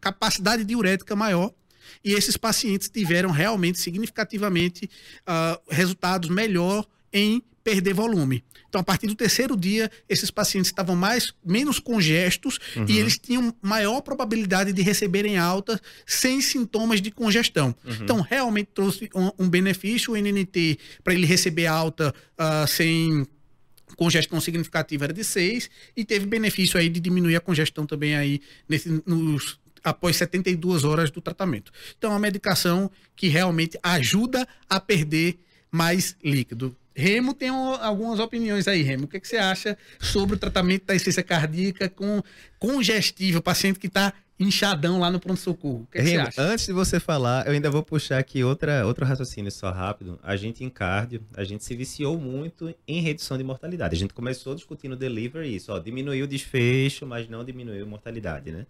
capacidade 0.00 0.64
diurética 0.64 1.14
maior 1.14 1.52
e 2.04 2.12
esses 2.12 2.36
pacientes 2.36 2.88
tiveram 2.88 3.30
realmente 3.30 3.78
significativamente 3.78 4.88
uh, 5.22 5.60
resultados 5.70 6.28
melhor 6.28 6.86
em 7.12 7.42
perder 7.62 7.92
volume. 7.92 8.42
Então, 8.68 8.80
a 8.80 8.84
partir 8.84 9.08
do 9.08 9.14
terceiro 9.16 9.56
dia, 9.56 9.90
esses 10.08 10.30
pacientes 10.30 10.70
estavam 10.70 10.94
mais 10.94 11.32
menos 11.44 11.78
congestos 11.78 12.58
uhum. 12.76 12.86
e 12.88 12.98
eles 12.98 13.18
tinham 13.18 13.54
maior 13.60 14.00
probabilidade 14.00 14.72
de 14.72 14.80
receberem 14.80 15.36
alta 15.36 15.80
sem 16.06 16.40
sintomas 16.40 17.00
de 17.00 17.10
congestão. 17.10 17.74
Uhum. 17.84 17.98
Então, 18.00 18.20
realmente 18.20 18.70
trouxe 18.72 19.10
um, 19.14 19.44
um 19.44 19.48
benefício 19.48 20.12
o 20.12 20.16
NNT 20.16 20.78
para 21.02 21.14
ele 21.14 21.26
receber 21.26 21.66
alta 21.66 22.14
uh, 22.38 22.66
sem 22.66 23.26
congestão 23.96 24.40
significativa 24.40 25.04
era 25.04 25.12
de 25.12 25.22
6 25.22 25.68
e 25.96 26.04
teve 26.04 26.24
benefício 26.24 26.78
aí 26.78 26.88
de 26.88 27.00
diminuir 27.00 27.36
a 27.36 27.40
congestão 27.40 27.84
também 27.84 28.14
aí 28.14 28.40
nesse, 28.68 29.02
nos 29.04 29.59
após 29.82 30.16
72 30.16 30.84
horas 30.84 31.10
do 31.10 31.20
tratamento. 31.20 31.72
Então, 31.96 32.10
é 32.10 32.14
uma 32.14 32.20
medicação 32.20 32.90
que 33.16 33.28
realmente 33.28 33.78
ajuda 33.82 34.46
a 34.68 34.80
perder 34.80 35.38
mais 35.70 36.16
líquido. 36.22 36.76
Remo 36.94 37.32
tem 37.32 37.50
um, 37.50 37.74
algumas 37.74 38.18
opiniões 38.18 38.66
aí, 38.66 38.82
Remo. 38.82 39.04
O 39.04 39.08
que, 39.08 39.16
é 39.16 39.20
que, 39.20 39.28
você 39.28 39.36
acha 39.36 39.78
sobre 39.98 40.36
o 40.36 40.38
tratamento 40.38 40.86
da 40.86 40.94
essência 40.94 41.22
cardíaca 41.22 41.88
com 41.88 42.22
congestível, 42.58 43.40
paciente 43.40 43.78
que 43.78 43.86
está 43.86 44.12
inchadão 44.38 44.98
lá 44.98 45.10
no 45.10 45.20
pronto-socorro? 45.20 45.86
É 45.94 46.02
Remo, 46.02 46.28
antes 46.36 46.66
de 46.66 46.72
você 46.72 46.98
falar, 46.98 47.46
eu 47.46 47.52
ainda 47.52 47.70
vou 47.70 47.82
puxar 47.82 48.18
aqui 48.18 48.42
outra, 48.42 48.86
outro 48.86 49.04
raciocínio 49.04 49.50
só 49.52 49.70
rápido. 49.70 50.18
A 50.22 50.36
gente 50.36 50.64
em 50.64 50.68
cardio, 50.68 51.22
a 51.34 51.44
gente 51.44 51.64
se 51.64 51.74
viciou 51.76 52.18
muito 52.18 52.74
em 52.86 53.00
redução 53.00 53.38
de 53.38 53.44
mortalidade. 53.44 53.94
A 53.94 53.98
gente 53.98 54.12
começou 54.12 54.54
discutindo 54.54 54.96
delivery 54.96 55.54
isso, 55.54 55.72
ó, 55.72 55.78
diminuiu 55.78 56.24
o 56.24 56.28
desfecho, 56.28 57.06
mas 57.06 57.28
não 57.28 57.44
diminuiu 57.44 57.84
a 57.84 57.88
mortalidade, 57.88 58.50
né? 58.50 58.66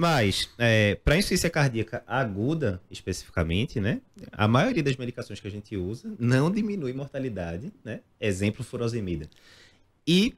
Mas, 0.00 0.48
é, 0.56 0.94
para 0.94 1.16
insuficiência 1.16 1.50
cardíaca 1.50 2.04
aguda, 2.06 2.80
especificamente, 2.88 3.80
né? 3.80 4.00
A 4.30 4.46
maioria 4.46 4.80
das 4.80 4.94
medicações 4.94 5.40
que 5.40 5.48
a 5.48 5.50
gente 5.50 5.76
usa 5.76 6.14
não 6.20 6.52
diminui 6.52 6.92
mortalidade, 6.92 7.72
né? 7.84 7.98
Exemplo, 8.20 8.62
furosemida. 8.62 9.28
E 10.06 10.36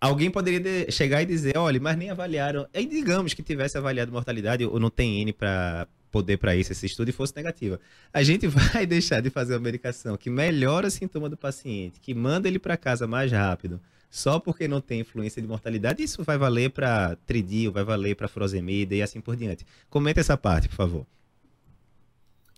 alguém 0.00 0.30
poderia 0.30 0.88
chegar 0.88 1.20
e 1.20 1.26
dizer, 1.26 1.58
olha, 1.58 1.80
mas 1.80 1.96
nem 1.96 2.10
avaliaram. 2.10 2.68
E 2.72 2.86
digamos 2.86 3.34
que 3.34 3.42
tivesse 3.42 3.76
avaliado 3.76 4.12
mortalidade, 4.12 4.64
ou 4.64 4.78
não 4.78 4.88
tem 4.88 5.20
N 5.22 5.32
para 5.32 5.88
poder 6.12 6.36
para 6.36 6.54
isso, 6.54 6.70
esse 6.70 6.86
estudo, 6.86 7.08
e 7.08 7.12
fosse 7.12 7.34
negativa. 7.34 7.80
A 8.12 8.22
gente 8.22 8.46
vai 8.46 8.86
deixar 8.86 9.20
de 9.20 9.30
fazer 9.30 9.54
uma 9.54 9.62
medicação 9.62 10.16
que 10.16 10.30
melhora 10.30 10.86
o 10.86 10.90
sintoma 10.92 11.28
do 11.28 11.36
paciente, 11.36 11.98
que 11.98 12.14
manda 12.14 12.46
ele 12.46 12.60
para 12.60 12.76
casa 12.76 13.08
mais 13.08 13.32
rápido, 13.32 13.80
só 14.12 14.38
porque 14.38 14.68
não 14.68 14.78
tem 14.78 15.00
influência 15.00 15.40
de 15.40 15.48
mortalidade, 15.48 16.02
isso 16.02 16.22
vai 16.22 16.36
valer 16.36 16.68
para 16.68 17.16
tridio, 17.26 17.72
vai 17.72 17.82
valer 17.82 18.14
para 18.14 18.28
furosemida 18.28 18.94
e 18.94 19.00
assim 19.00 19.22
por 19.22 19.34
diante. 19.34 19.64
Comenta 19.88 20.20
essa 20.20 20.36
parte, 20.36 20.68
por 20.68 20.74
favor. 20.74 21.06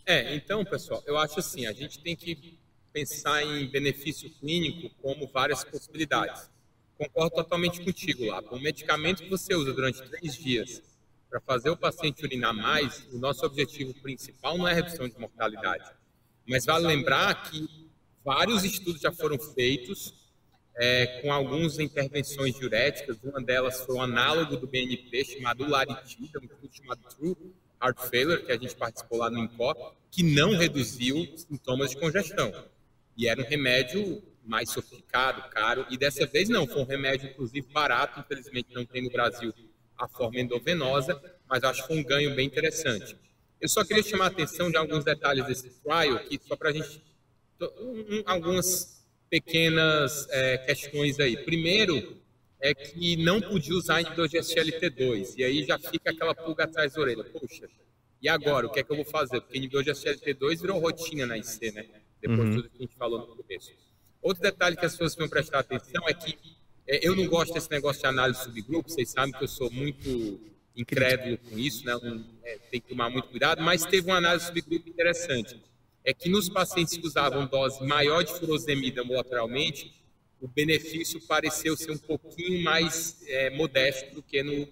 É, 0.04 0.34
então, 0.34 0.64
pessoal, 0.64 1.00
eu 1.06 1.16
acho 1.16 1.38
assim, 1.38 1.64
a 1.64 1.72
gente 1.72 2.00
tem 2.00 2.16
que 2.16 2.58
pensar 2.92 3.44
em 3.44 3.68
benefício 3.68 4.28
clínico 4.40 4.92
como 5.00 5.28
várias 5.28 5.62
possibilidades. 5.62 6.50
Concordo 6.98 7.36
totalmente 7.36 7.80
contigo 7.84 8.24
lá. 8.24 8.40
O 8.50 8.58
medicamento 8.58 9.22
que 9.22 9.30
você 9.30 9.54
usa 9.54 9.72
durante 9.72 10.02
três 10.10 10.34
dias 10.34 10.82
para 11.30 11.40
fazer 11.40 11.70
o 11.70 11.76
paciente 11.76 12.24
urinar 12.24 12.52
mais, 12.52 13.06
o 13.12 13.18
nosso 13.18 13.46
objetivo 13.46 13.94
principal 14.02 14.58
não 14.58 14.66
é 14.66 14.72
a 14.72 14.74
redução 14.74 15.08
de 15.08 15.16
mortalidade. 15.20 15.88
Mas 16.48 16.64
vale 16.64 16.84
lembrar 16.84 17.48
que 17.48 17.64
vários 18.24 18.64
estudos 18.64 19.00
já 19.00 19.12
foram 19.12 19.38
feitos 19.38 20.23
é, 20.76 21.20
com 21.20 21.32
algumas 21.32 21.78
intervenções 21.78 22.54
diuréticas. 22.54 23.16
Uma 23.22 23.42
delas 23.42 23.80
foi 23.80 23.96
um 23.96 24.02
análogo 24.02 24.56
do 24.56 24.66
BNP 24.66 25.24
chamado 25.24 25.68
Laritida, 25.68 26.40
um 26.40 26.44
estudo 26.44 26.70
chamado 26.72 27.00
True 27.16 27.36
Heart 27.82 27.98
Failure, 28.08 28.44
que 28.44 28.52
a 28.52 28.58
gente 28.58 28.74
participou 28.74 29.18
lá 29.18 29.30
no 29.30 29.38
INCOP, 29.38 29.96
que 30.10 30.22
não 30.22 30.56
reduziu 30.56 31.16
sintomas 31.36 31.90
de 31.90 31.96
congestão. 31.98 32.52
E 33.16 33.28
era 33.28 33.40
um 33.40 33.44
remédio 33.44 34.22
mais 34.44 34.70
sofisticado, 34.70 35.48
caro, 35.50 35.86
e 35.90 35.96
dessa 35.96 36.26
vez 36.26 36.48
não, 36.48 36.66
foi 36.66 36.82
um 36.82 36.86
remédio 36.86 37.30
inclusive 37.30 37.66
barato, 37.72 38.20
infelizmente 38.20 38.74
não 38.74 38.84
tem 38.84 39.02
no 39.02 39.10
Brasil 39.10 39.54
a 39.96 40.06
forma 40.08 40.38
endovenosa, 40.38 41.20
mas 41.48 41.62
acho 41.64 41.82
que 41.82 41.88
foi 41.88 41.98
um 41.98 42.04
ganho 42.04 42.34
bem 42.34 42.46
interessante. 42.46 43.16
Eu 43.60 43.68
só 43.68 43.84
queria 43.84 44.02
chamar 44.02 44.24
a 44.24 44.28
atenção 44.28 44.70
de 44.70 44.76
alguns 44.76 45.04
detalhes 45.04 45.46
desse 45.46 45.70
trial, 45.70 46.16
aqui, 46.16 46.38
só 46.46 46.56
para 46.56 46.70
a 46.70 46.72
gente. 46.72 47.02
Um, 47.80 48.22
algumas 48.26 49.03
pequenas 49.34 50.28
é, 50.30 50.58
questões 50.58 51.18
aí. 51.18 51.36
Primeiro, 51.36 52.16
é 52.60 52.72
que 52.72 53.16
não 53.16 53.40
podia 53.40 53.74
usar 53.74 54.00
inibidor 54.00 54.28
de 54.28 54.38
SGLT2, 54.38 55.34
e 55.36 55.42
aí 55.42 55.64
já 55.64 55.76
fica 55.76 56.10
aquela 56.12 56.32
pulga 56.32 56.62
atrás 56.62 56.92
da 56.92 57.00
orelha. 57.00 57.24
Poxa, 57.24 57.68
e 58.22 58.28
agora, 58.28 58.68
o 58.68 58.70
que 58.70 58.78
é 58.78 58.84
que 58.84 58.92
eu 58.92 58.96
vou 58.96 59.04
fazer? 59.04 59.40
Porque 59.40 59.58
inibidor 59.58 59.82
de 59.82 59.90
SGLT2 59.90 60.60
virou 60.60 60.78
rotina 60.78 61.26
na 61.26 61.36
IC, 61.36 61.72
né? 61.72 61.84
Depois 62.20 62.38
uhum. 62.38 62.50
de 62.50 62.56
tudo 62.56 62.68
que 62.70 62.76
a 62.76 62.80
gente 62.82 62.94
falou 62.94 63.26
no 63.26 63.26
começo. 63.34 63.72
Outro 64.22 64.40
detalhe 64.40 64.76
que 64.76 64.86
as 64.86 64.92
pessoas 64.92 65.16
vão 65.16 65.28
prestar 65.28 65.58
atenção 65.58 66.08
é 66.08 66.14
que 66.14 66.38
é, 66.86 67.04
eu 67.06 67.16
não 67.16 67.26
gosto 67.26 67.52
desse 67.52 67.70
negócio 67.72 68.00
de 68.00 68.06
análise 68.06 68.38
de 68.38 68.44
subgrupo, 68.44 68.88
vocês 68.88 69.10
sabem 69.10 69.32
que 69.32 69.42
eu 69.42 69.48
sou 69.48 69.68
muito 69.68 70.40
incrédulo 70.76 71.38
com 71.38 71.58
isso, 71.58 71.84
né? 71.84 71.96
Um, 71.96 72.24
é, 72.44 72.58
tem 72.70 72.80
que 72.80 72.88
tomar 72.88 73.10
muito 73.10 73.28
cuidado, 73.28 73.60
mas 73.60 73.84
teve 73.84 74.06
uma 74.06 74.18
análise 74.18 74.44
de 74.44 74.60
subgrupo 74.60 74.88
interessante 74.88 75.60
é 76.04 76.12
que 76.12 76.28
nos 76.28 76.48
pacientes 76.48 76.96
que 76.96 77.06
usavam 77.06 77.46
dose 77.46 77.82
maior 77.82 78.22
de 78.22 78.32
furosemida 78.38 79.02
ambulatorialmente, 79.02 80.04
o 80.40 80.46
benefício 80.46 81.20
pareceu 81.26 81.74
ser 81.76 81.92
um 81.92 81.98
pouquinho 81.98 82.62
mais 82.62 83.22
é, 83.26 83.48
modesto 83.50 84.14
do 84.14 84.22
que 84.22 84.42
no, 84.42 84.68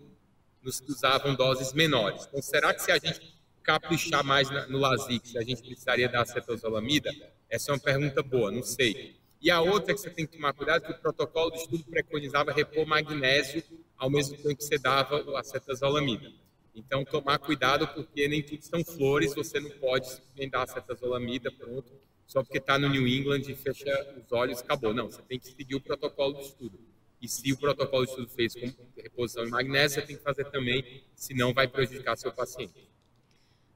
nos 0.62 0.79
que 0.79 0.92
usavam 0.92 1.35
doses 1.35 1.73
menores. 1.73 2.27
Então, 2.29 2.42
será 2.42 2.75
que 2.75 2.83
se 2.83 2.92
a 2.92 2.99
gente 2.99 3.35
caprichar 3.62 4.23
mais 4.23 4.51
no 4.68 4.79
Lasix, 4.79 5.35
a 5.37 5.42
gente 5.42 5.62
precisaria 5.62 6.09
da 6.09 6.21
acetazolamida? 6.21 7.11
Essa 7.49 7.71
é 7.71 7.75
uma 7.75 7.81
pergunta 7.81 8.23
boa, 8.23 8.51
não 8.51 8.62
sei. 8.62 9.16
E 9.40 9.51
a 9.51 9.61
outra 9.61 9.95
que 9.95 10.01
você 10.01 10.11
tem 10.11 10.27
que 10.27 10.37
tomar 10.37 10.53
cuidado, 10.53 10.85
que 10.85 10.92
o 10.92 10.99
protocolo 10.99 11.51
do 11.51 11.57
estudo 11.57 11.85
preconizava 11.85 12.53
repor 12.53 12.87
magnésio 12.87 13.62
ao 13.97 14.11
mesmo 14.11 14.37
tempo 14.37 14.57
que 14.57 14.64
você 14.64 14.79
dava 14.79 15.23
o 15.23 15.37
acetazolamida. 15.37 16.31
Então, 16.75 17.05
tomar 17.05 17.39
cuidado, 17.39 17.87
porque 17.89 18.27
nem 18.27 18.43
tudo 18.43 18.63
são 18.63 18.83
flores, 18.85 19.35
você 19.35 19.61
não 19.61 19.71
pode 19.71 20.09
dar 20.51 20.67
cetazolamida, 20.67 21.53
pronto, 21.53 21.93
só 22.27 22.43
porque 22.43 22.59
está 22.59 22.79
no 22.79 22.89
New 22.89 23.07
England 23.07 23.43
e 23.49 23.55
fecha 23.55 23.91
os 24.17 24.33
olhos, 24.33 24.61
acabou. 24.61 24.95
Não, 24.95 25.11
você 25.11 25.21
tem 25.23 25.39
que 25.39 25.47
seguir 25.49 25.75
o 25.75 25.81
protocolo 25.81 26.35
do 26.35 26.41
estudo. 26.41 26.79
E 27.21 27.29
se 27.29 27.53
o 27.53 27.59
protocolo 27.59 28.05
do 28.05 28.09
estudo 28.09 28.29
fez 28.29 28.55
com 28.55 28.73
reposição 28.97 29.45
de 29.45 29.51
magnésio, 29.51 30.01
você 30.01 30.07
tem 30.07 30.17
que 30.17 30.23
fazer 30.23 30.45
também, 30.47 31.05
senão 31.15 31.53
vai 31.53 31.69
prejudicar 31.69 32.17
seu 32.17 32.33
paciente. 32.33 32.91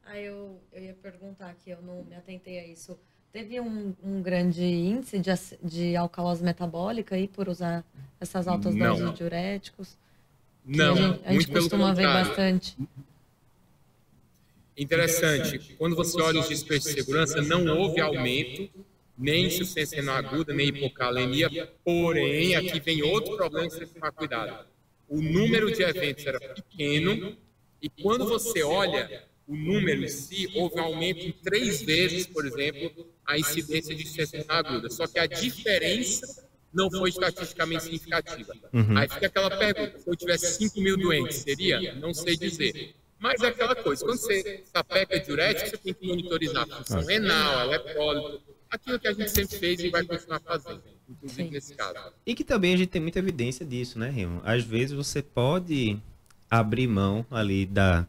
Ah, 0.03 0.19
eu, 0.19 0.61
eu 0.73 0.83
ia 0.83 0.95
perguntar 0.95 1.51
aqui, 1.51 1.71
eu 1.71 1.83
não 1.83 2.03
me 2.05 2.15
atentei 2.15 2.59
a 2.61 2.67
isso. 2.67 2.99
Teve 3.31 3.61
um, 3.61 3.95
um 4.03 4.23
grande 4.23 4.65
índice 4.65 5.19
de, 5.19 5.31
de 5.63 5.97
alcalose 5.97 6.43
metabólica 6.43 7.15
aí 7.15 7.29
por 7.29 7.49
usar 7.49 7.85
essas 8.19 8.49
altas 8.49 8.75
não. 8.75 8.95
doses 8.95 9.11
de 9.11 9.17
diuréticos? 9.17 9.99
Não, 10.67 10.95
a 10.95 10.97
gente, 10.97 11.21
a 11.25 11.33
gente 11.33 11.47
costuma 11.49 11.95
ver 11.95 12.07
bastante. 12.07 12.77
Interessante. 14.77 15.75
Quando 15.79 15.95
você 15.95 16.21
olha 16.21 16.41
os 16.41 16.49
despejos 16.49 16.85
de 16.85 17.01
segurança, 17.01 17.41
não 17.41 17.67
houve 17.79 18.01
aumento 18.01 18.69
nem 19.17 19.47
insuficiência 19.47 19.97
renal 19.97 20.17
aguda, 20.17 20.53
nem 20.53 20.69
hipocalemia. 20.69 21.71
Porém, 21.85 22.55
aqui 22.55 22.81
vem 22.81 23.03
outro 23.03 23.37
problema 23.37 23.67
que 23.69 23.75
você 23.75 23.79
tem 23.81 23.89
que 23.89 23.95
tomar 23.95 24.13
cuidado. 24.13 24.67
O 25.09 25.23
número 25.23 25.73
de 25.73 25.83
eventos 25.83 26.27
era 26.27 26.39
pequeno 26.41 27.37
e 27.81 27.89
quando 27.89 28.27
você 28.27 28.63
olha 28.63 29.25
o 29.47 29.57
número 29.57 30.05
em 30.05 30.09
si, 30.09 30.51
houve 30.57 30.81
um 30.81 30.83
aumento 30.83 31.21
em 31.21 31.31
três 31.31 31.81
vezes, 31.81 32.27
por 32.27 32.45
exemplo, 32.45 33.07
a 33.25 33.39
incidência 33.39 33.95
de 33.95 34.03
insuficiência 34.03 34.41
renal 34.41 34.59
aguda. 34.59 34.91
Só 34.91 35.07
que 35.07 35.19
a 35.19 35.27
diferença 35.27 36.46
não 36.73 36.91
foi 36.91 37.11
estatisticamente 37.11 37.85
significativa. 37.85 38.55
Uhum. 38.73 38.97
Aí 38.97 39.09
fica 39.09 39.27
aquela 39.27 39.51
pergunta: 39.51 39.99
se 39.99 40.09
eu 40.09 40.17
tivesse 40.17 40.57
5 40.59 40.81
mil 40.81 40.97
doentes, 40.97 41.39
seria? 41.39 41.95
Não 41.95 42.13
sei 42.13 42.37
dizer. 42.37 42.95
Mas 43.19 43.43
é 43.43 43.49
aquela 43.49 43.75
coisa: 43.75 44.05
quando 44.05 44.19
você 44.19 44.63
sapeca 44.73 45.19
diurético, 45.19 45.71
você 45.71 45.79
tem 45.79 45.95
que 45.95 46.07
monitorizar 46.07 46.65
a 46.65 46.77
função 46.77 47.05
renal, 47.05 47.67
eletrólito, 47.67 48.43
aquilo 48.71 48.99
que 48.99 49.09
a 49.09 49.13
gente 49.13 49.31
sempre 49.31 49.59
fez 49.59 49.81
e 49.81 49.91
vai 49.91 50.05
continuar 50.05 50.41
fazendo, 50.41 50.83
inclusive 51.09 51.51
nesse 51.51 51.75
caso. 51.75 52.13
E 52.27 52.35
que 52.35 52.45
também 52.45 52.75
a 52.75 52.77
gente 52.77 52.89
tem 52.89 53.01
muita 53.01 53.19
evidência 53.19 53.65
disso, 53.65 53.99
né, 53.99 54.11
Rimo? 54.11 54.41
Às 54.45 54.65
vezes 54.65 54.93
você 54.93 55.23
pode 55.23 55.99
abrir 56.51 56.87
mão 56.87 57.27
ali 57.31 57.67
da 57.67 58.07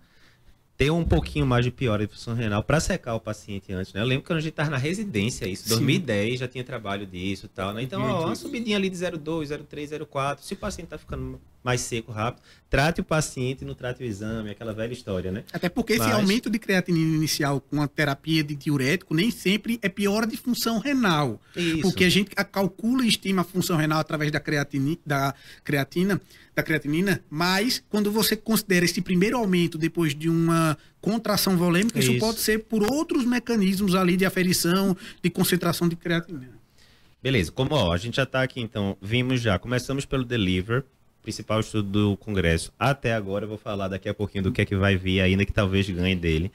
ter 0.78 0.92
um 0.92 1.04
pouquinho 1.04 1.46
mais 1.46 1.66
de 1.66 1.72
piora 1.72 2.06
de 2.06 2.14
função 2.14 2.36
renal 2.36 2.64
para 2.64 2.80
secar 2.80 3.16
o 3.16 3.20
paciente 3.20 3.74
antes, 3.74 3.92
né? 3.94 4.02
Eu 4.02 4.06
lembro 4.06 4.22
que 4.22 4.28
quando 4.28 4.38
a 4.38 4.42
gente 4.42 4.52
estava 4.52 4.70
na 4.70 4.78
residência, 4.78 5.48
isso, 5.48 5.64
Sim. 5.64 5.70
2010 5.70 6.40
já 6.40 6.48
tinha 6.48 6.64
trabalho 6.64 7.06
disso 7.08 7.48
e 7.48 7.50
tal, 7.50 7.74
né? 7.74 7.82
Então, 7.82 8.02
ó, 8.04 8.26
uma 8.26 8.36
subidinha 8.36 8.78
ali 8.78 8.88
de 8.88 8.96
0,2, 8.96 9.48
0,3, 9.48 10.06
0,4, 10.06 10.40
se 10.42 10.54
o 10.54 10.58
paciente 10.58 10.86
está 10.86 10.98
ficando 11.00 11.42
mais 11.68 11.82
seco 11.82 12.14
rápido, 12.14 12.42
trate 12.70 13.02
o 13.02 13.04
paciente, 13.04 13.66
não 13.66 13.74
trate 13.74 14.02
o 14.02 14.06
exame, 14.06 14.52
aquela 14.52 14.74
velha 14.74 14.94
história, 14.94 15.34
né? 15.34 15.44
Até 15.52 15.68
porque 15.68 15.98
Mas... 15.98 16.08
esse 16.08 16.16
aumento 16.16 16.50
de 16.50 16.58
creatinina 16.58 17.18
inicial 17.18 17.60
com 17.60 17.82
a 17.82 17.90
terapia 17.90 18.42
de 18.42 18.56
diurético 18.56 19.14
nem 19.14 19.30
sempre 19.30 19.78
é 19.82 19.90
pior 19.90 20.26
de 20.26 20.38
função 20.38 20.80
renal. 20.80 21.42
Isso. 21.54 21.82
Porque 21.82 22.06
a 22.06 22.10
gente 22.10 22.34
calcula 22.34 23.04
e 23.04 23.10
estima 23.10 23.42
a 23.42 23.44
função 23.44 23.76
renal 23.76 24.00
através 24.00 24.32
da, 24.32 24.40
creatina, 24.40 24.98
da 25.06 25.36
creatina, 25.62 26.22
da 26.56 26.64
creatinina, 26.64 27.22
mas 27.30 27.84
quando 27.90 28.10
você 28.14 28.38
considera 28.38 28.86
esse 28.86 29.02
primeiro 29.02 29.38
aumento 29.38 29.78
depois 29.78 30.16
de 30.16 30.30
uma 30.30 30.78
contração 31.02 31.58
volêmica, 31.58 32.00
isso, 32.00 32.12
isso 32.12 32.20
pode 32.20 32.40
ser 32.40 32.60
por 32.60 32.82
outros 32.90 33.26
mecanismos 33.26 33.94
ali 33.94 34.16
de 34.16 34.26
aferição, 34.26 34.96
de 35.22 35.30
concentração 35.30 35.90
de 35.90 35.98
creatinina. 35.98 36.58
Beleza, 37.22 37.52
como 37.52 37.76
ó, 37.76 37.92
a 37.92 37.98
gente 37.98 38.16
já 38.16 38.24
está 38.24 38.42
aqui, 38.42 38.62
então, 38.62 38.96
vimos 39.02 39.42
já, 39.42 39.60
começamos 39.60 40.06
pelo 40.06 40.24
Deliver, 40.24 40.86
principal 41.28 41.60
estudo 41.60 41.90
do 41.90 42.18
Congresso 42.18 42.72
até 42.80 43.14
agora. 43.14 43.44
Eu 43.44 43.50
vou 43.50 43.58
falar 43.58 43.90
daqui 43.90 44.08
a 44.08 44.14
pouquinho 44.14 44.46
do 44.46 44.52
que 44.54 44.62
é 44.62 44.66
que 44.66 44.78
vai 44.78 44.96
vir 44.96 45.20
ainda 45.20 45.46
que 45.46 45.52
talvez 45.52 45.90
ganhe 45.90 46.16
dele. 46.16 46.50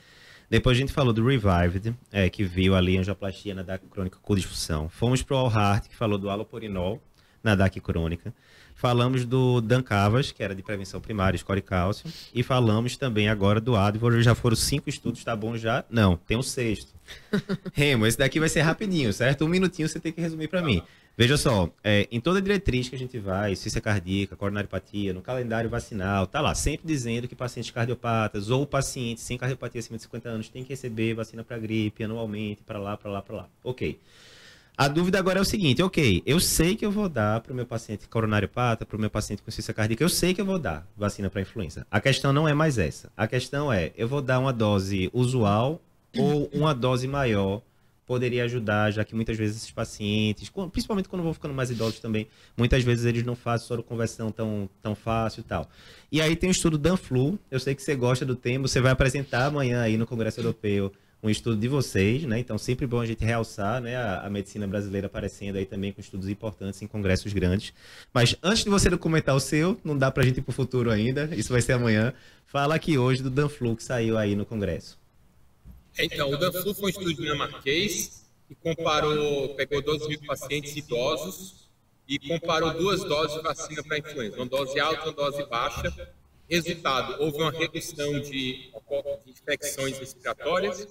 Depois 0.48 0.78
a 0.78 0.80
gente 0.80 0.94
falou 0.94 1.12
do 1.12 1.22
Revived, 1.26 1.94
é, 2.10 2.30
que 2.30 2.42
viu 2.42 2.74
ali 2.74 2.96
angioplastia 2.96 3.54
na 3.54 3.62
DAC 3.62 3.86
crônica 3.90 4.16
com 4.22 4.34
disfunção. 4.34 4.88
Fomos 4.88 5.22
para 5.22 5.34
o 5.34 5.38
All 5.38 5.52
Heart, 5.52 5.88
que 5.88 5.94
falou 5.94 6.16
do 6.16 6.30
aloporinol 6.30 7.02
na 7.44 7.54
DAC 7.54 7.80
crônica. 7.80 8.32
Falamos 8.74 9.26
do 9.26 9.60
Dancavas, 9.60 10.32
que 10.32 10.42
era 10.42 10.54
de 10.54 10.62
prevenção 10.62 11.02
primária, 11.02 11.36
score 11.36 11.60
cálcio. 11.60 12.10
E 12.34 12.42
falamos 12.42 12.96
também 12.96 13.28
agora 13.28 13.60
do 13.60 13.76
Advor. 13.76 14.22
Já 14.22 14.34
foram 14.34 14.56
cinco 14.56 14.88
estudos, 14.88 15.22
tá 15.22 15.36
bom 15.36 15.54
já? 15.54 15.84
Não, 15.90 16.16
tem 16.16 16.38
um 16.38 16.42
sexto. 16.42 16.94
Remo, 17.74 18.06
esse 18.06 18.16
daqui 18.16 18.40
vai 18.40 18.48
ser 18.48 18.62
rapidinho, 18.62 19.12
certo? 19.12 19.44
Um 19.44 19.48
minutinho 19.48 19.86
você 19.86 20.00
tem 20.00 20.12
que 20.12 20.20
resumir 20.20 20.48
para 20.48 20.62
mim. 20.62 20.82
Veja 21.16 21.36
só, 21.36 21.70
é, 21.84 22.08
em 22.10 22.18
toda 22.18 22.40
diretriz 22.40 22.88
que 22.88 22.96
a 22.96 22.98
gente 22.98 23.18
vai, 23.18 23.54
ciência 23.54 23.82
cardíaca, 23.82 24.34
coronariopatia, 24.34 25.12
no 25.12 25.20
calendário 25.20 25.68
vacinal, 25.68 26.26
tá 26.26 26.40
lá 26.40 26.54
sempre 26.54 26.86
dizendo 26.86 27.28
que 27.28 27.34
pacientes 27.34 27.70
cardiopatas 27.70 28.48
ou 28.48 28.66
pacientes 28.66 29.22
sem 29.22 29.36
cardiopatia 29.36 29.78
acima 29.78 29.98
de 29.98 30.04
50 30.04 30.28
anos 30.28 30.48
têm 30.48 30.64
que 30.64 30.70
receber 30.70 31.12
vacina 31.12 31.44
para 31.44 31.58
gripe 31.58 32.02
anualmente, 32.02 32.62
para 32.62 32.78
lá, 32.78 32.96
para 32.96 33.10
lá, 33.10 33.20
para 33.20 33.36
lá. 33.36 33.48
Ok. 33.62 33.98
A 34.74 34.88
dúvida 34.88 35.18
agora 35.18 35.38
é 35.38 35.42
o 35.42 35.44
seguinte, 35.44 35.82
ok, 35.82 36.22
eu 36.24 36.40
sei 36.40 36.74
que 36.74 36.84
eu 36.84 36.90
vou 36.90 37.06
dar 37.06 37.42
para 37.42 37.52
o 37.52 37.54
meu 37.54 37.66
paciente 37.66 38.08
coronariopata, 38.08 38.86
para 38.86 38.96
o 38.96 39.00
meu 39.00 39.10
paciente 39.10 39.42
com 39.42 39.50
ciência 39.50 39.74
cardíaca, 39.74 40.02
eu 40.02 40.08
sei 40.08 40.32
que 40.32 40.40
eu 40.40 40.46
vou 40.46 40.58
dar 40.58 40.88
vacina 40.96 41.28
para 41.28 41.42
influenza. 41.42 41.86
A 41.90 42.00
questão 42.00 42.32
não 42.32 42.48
é 42.48 42.54
mais 42.54 42.78
essa. 42.78 43.12
A 43.14 43.26
questão 43.26 43.70
é, 43.70 43.92
eu 43.98 44.08
vou 44.08 44.22
dar 44.22 44.38
uma 44.38 44.52
dose 44.52 45.10
usual 45.12 45.78
ou 46.16 46.48
uma 46.54 46.74
dose 46.74 47.06
maior 47.06 47.60
poderia 48.06 48.44
ajudar, 48.44 48.90
já 48.90 49.04
que 49.04 49.14
muitas 49.14 49.36
vezes 49.36 49.56
esses 49.58 49.70
pacientes, 49.70 50.50
principalmente 50.72 51.08
quando 51.08 51.22
vão 51.22 51.32
ficando 51.32 51.54
mais 51.54 51.70
idosos 51.70 52.00
também, 52.00 52.26
muitas 52.56 52.82
vezes 52.82 53.04
eles 53.04 53.24
não 53.24 53.34
fazem 53.34 53.66
soroconversão 53.66 54.30
tão, 54.30 54.68
tão 54.82 54.94
fácil 54.94 55.40
e 55.40 55.44
tal. 55.44 55.68
E 56.10 56.20
aí 56.20 56.36
tem 56.36 56.50
o 56.50 56.52
estudo 56.52 56.76
Danflu, 56.76 57.38
eu 57.50 57.60
sei 57.60 57.74
que 57.74 57.82
você 57.82 57.94
gosta 57.94 58.24
do 58.24 58.36
tema, 58.36 58.66
você 58.66 58.80
vai 58.80 58.92
apresentar 58.92 59.46
amanhã 59.46 59.80
aí 59.82 59.96
no 59.96 60.06
Congresso 60.06 60.40
Europeu 60.40 60.92
um 61.22 61.30
estudo 61.30 61.56
de 61.56 61.68
vocês, 61.68 62.24
né? 62.24 62.40
Então 62.40 62.58
sempre 62.58 62.84
bom 62.84 63.00
a 63.00 63.06
gente 63.06 63.24
realçar, 63.24 63.80
né, 63.80 63.96
a, 63.96 64.26
a, 64.26 64.30
medicina 64.30 64.66
brasileira 64.66 65.06
aparecendo 65.06 65.56
aí 65.56 65.64
também 65.64 65.92
com 65.92 66.00
estudos 66.00 66.28
importantes 66.28 66.82
em 66.82 66.86
congressos 66.88 67.32
grandes. 67.32 67.72
Mas 68.12 68.36
antes 68.42 68.64
de 68.64 68.70
você 68.70 68.94
comentar 68.96 69.34
o 69.34 69.40
seu, 69.40 69.80
não 69.84 69.96
dá 69.96 70.10
pra 70.10 70.24
gente 70.24 70.38
ir 70.38 70.42
pro 70.42 70.52
futuro 70.52 70.90
ainda, 70.90 71.30
isso 71.36 71.52
vai 71.52 71.62
ser 71.62 71.74
amanhã. 71.74 72.12
Fala 72.44 72.74
aqui 72.74 72.98
hoje 72.98 73.22
do 73.22 73.30
Danflu 73.30 73.76
que 73.76 73.84
saiu 73.84 74.18
aí 74.18 74.34
no 74.34 74.44
congresso. 74.44 75.01
Então, 75.98 76.30
o 76.30 76.36
Danflu 76.36 76.74
foi 76.74 76.86
um 76.86 76.88
estudo 76.88 77.14
dinamarquês 77.14 78.26
que 78.48 78.54
comparou, 78.54 79.54
pegou 79.54 79.82
12 79.82 80.08
mil 80.08 80.20
pacientes 80.26 80.74
idosos 80.76 81.68
e 82.08 82.18
comparou 82.18 82.72
duas 82.72 83.04
doses 83.04 83.36
de 83.36 83.42
vacina 83.42 83.82
para 83.82 83.98
influenza, 83.98 84.36
uma 84.36 84.46
dose 84.46 84.78
alta 84.80 85.06
e 85.06 85.08
uma 85.08 85.12
dose 85.12 85.44
baixa. 85.46 86.14
Resultado, 86.48 87.22
houve 87.22 87.38
uma 87.38 87.50
redução 87.50 88.20
de, 88.20 88.70
infecções 89.26 89.98
respiratórias, 89.98 90.86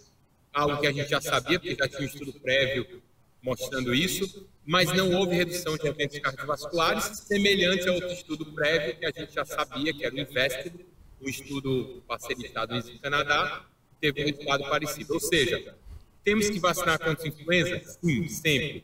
algo 0.53 0.79
que 0.79 0.87
a 0.87 0.91
gente 0.91 1.09
já 1.09 1.21
sabia, 1.21 1.59
porque 1.59 1.75
já 1.75 1.87
tinha 1.87 2.01
um 2.01 2.05
estudo 2.05 2.33
prévio 2.33 3.01
mostrando 3.41 3.93
isso, 3.93 4.47
mas 4.65 4.91
não 4.93 5.11
houve 5.13 5.35
redução 5.35 5.77
de 5.77 5.87
eventos 5.87 6.19
cardiovasculares, 6.19 7.05
semelhante 7.25 7.87
a 7.89 7.93
outro 7.93 8.11
estudo 8.11 8.45
prévio 8.53 8.97
que 8.97 9.05
a 9.05 9.11
gente 9.11 9.33
já 9.33 9.43
sabia, 9.43 9.93
que 9.93 10.05
era 10.05 10.13
o 10.13 10.19
INVESTED, 10.19 10.85
um 11.21 11.29
estudo 11.29 12.03
parcerizado 12.07 12.75
no 12.75 12.99
Canadá, 12.99 13.65
teve 14.01 14.23
um 14.23 14.25
resultado 14.25 14.63
parecido. 14.63 15.13
Ou 15.13 15.19
seja, 15.19 15.75
temos 16.23 16.49
que 16.49 16.59
vacinar 16.59 16.99
contra 16.99 17.23
a 17.23 17.27
influenza? 17.27 17.79
Sim, 18.03 18.27
sempre. 18.27 18.83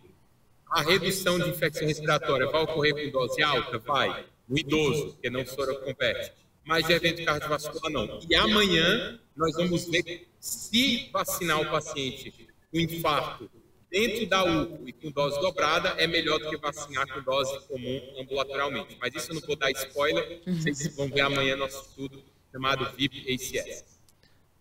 A 0.69 0.82
redução 0.82 1.39
de 1.39 1.49
infecção 1.49 1.88
respiratória 1.88 2.47
vai 2.47 2.62
ocorrer 2.62 2.93
com 2.93 3.10
dose 3.10 3.41
alta? 3.41 3.80
Vai. 3.80 4.25
No 4.47 4.58
idoso, 4.58 5.13
porque 5.13 5.30
não 5.30 5.43
compete. 5.43 6.32
Mas 6.63 6.86
de 6.86 6.93
evento 6.93 7.23
cardiovascular, 7.25 7.91
não. 7.91 8.19
E 8.30 8.36
amanhã 8.36 9.19
nós 9.36 9.53
vamos 9.56 9.86
ver 9.86 10.27
se 10.39 11.10
vacinar 11.12 11.62
o 11.62 11.71
paciente 11.71 12.47
com 12.71 12.80
infarto 12.80 13.49
dentro 13.89 14.25
da 14.27 14.43
UCO 14.43 14.88
e 14.88 14.91
com 14.91 15.10
dose 15.12 15.39
dobrada 15.39 15.89
é 15.97 16.08
melhor 16.08 16.39
do 16.39 16.49
que 16.49 16.58
vacinar 16.58 17.08
com 17.08 17.21
dose 17.21 17.67
comum 17.67 18.01
ambulatorialmente. 18.19 18.97
Mas 18.99 19.15
isso 19.15 19.32
eu 19.32 19.36
não 19.36 19.41
vou 19.41 19.56
dar 19.56 19.71
spoiler, 19.71 20.41
vocês 20.45 20.95
vão 20.95 21.10
ver 21.10 21.21
amanhã 21.21 21.56
nosso 21.56 21.89
estudo 21.89 22.21
chamado 22.51 22.86
VIP-ACS. 22.95 23.96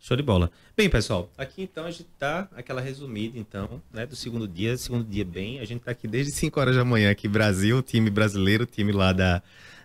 Show 0.06 0.16
de 0.16 0.22
bola. 0.22 0.52
Bem, 0.76 0.88
pessoal, 0.88 1.28
aqui 1.36 1.62
então 1.62 1.84
a 1.84 1.90
gente 1.90 2.06
tá 2.16 2.48
aquela 2.54 2.80
resumida, 2.80 3.36
então, 3.36 3.82
né, 3.92 4.06
do 4.06 4.14
segundo 4.14 4.46
dia, 4.46 4.76
segundo 4.76 5.04
dia 5.04 5.24
bem. 5.24 5.58
A 5.58 5.64
gente 5.64 5.80
tá 5.80 5.90
aqui 5.90 6.06
desde 6.06 6.30
5 6.30 6.60
horas 6.60 6.76
da 6.76 6.84
manhã 6.84 7.10
aqui, 7.10 7.26
Brasil, 7.26 7.82
time 7.82 8.08
brasileiro, 8.08 8.64
time 8.64 8.92
lá 8.92 9.12
da, 9.12 9.42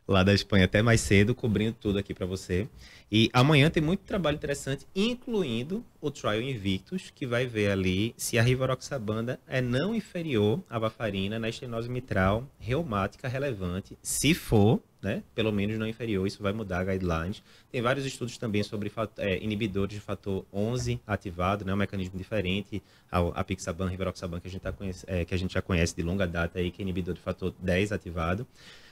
lá 0.08 0.22
da 0.22 0.32
Espanha 0.32 0.66
até 0.66 0.84
mais 0.84 1.02
cedo, 1.02 1.34
cobrindo 1.34 1.76
tudo 1.82 1.98
aqui 1.98 2.14
para 2.14 2.28
você. 2.28 2.68
E 3.12 3.32
amanhã 3.34 3.68
tem 3.72 3.82
muito 3.82 4.02
trabalho 4.02 4.36
interessante, 4.36 4.86
incluindo 4.96 5.84
o 6.00 6.12
Trial 6.12 6.40
Invictus, 6.40 7.12
que 7.16 7.26
vai 7.26 7.48
ver 7.48 7.72
ali 7.72 8.14
se 8.16 8.38
a 8.38 8.44
rivaroxabanda 8.44 9.40
é 9.48 9.60
não 9.60 9.96
inferior 9.96 10.62
à 10.70 10.78
varfarina 10.78 11.40
na 11.40 11.50
estenose 11.50 11.90
mitral 11.90 12.48
reumática 12.60 13.28
relevante. 13.28 13.98
Se 14.04 14.36
for, 14.36 14.80
né, 15.02 15.24
pelo 15.34 15.52
menos 15.52 15.78
não 15.78 15.88
inferior, 15.88 16.28
isso 16.28 16.42
vai 16.42 16.54
mudar 16.54 16.80
a 16.80 16.84
guidelines. 16.84 17.42
Tem 17.72 17.82
vários 17.82 18.06
estudos 18.06 18.38
também 18.38 18.64
sobre 18.64 18.92
é, 19.18 19.38
inibidores 19.44 19.96
de 19.96 20.02
fator 20.02 20.46
11 20.54 21.00
ativado, 21.08 21.66
né, 21.66 21.74
um 21.74 21.78
mecanismo 21.78 22.18
diferente 22.18 22.82
ao 23.12 23.34
apixaban, 23.36 23.88
rivaroxaban, 23.88 24.40
que 24.40 24.48
a 24.48 24.52
gente, 24.52 24.62
tá 24.62 24.74
é, 25.08 25.26
que 25.26 25.34
a 25.34 25.38
gente 25.38 25.54
já 25.54 25.62
conhece 25.62 25.96
de 25.96 26.04
longa 26.04 26.28
data 26.28 26.60
aí, 26.60 26.72
que 26.72 26.82
é 26.82 26.84
inibidor 26.84 27.16
de 27.16 27.22
fator 27.22 27.54
10 27.60 27.92
ativado. 27.92 28.46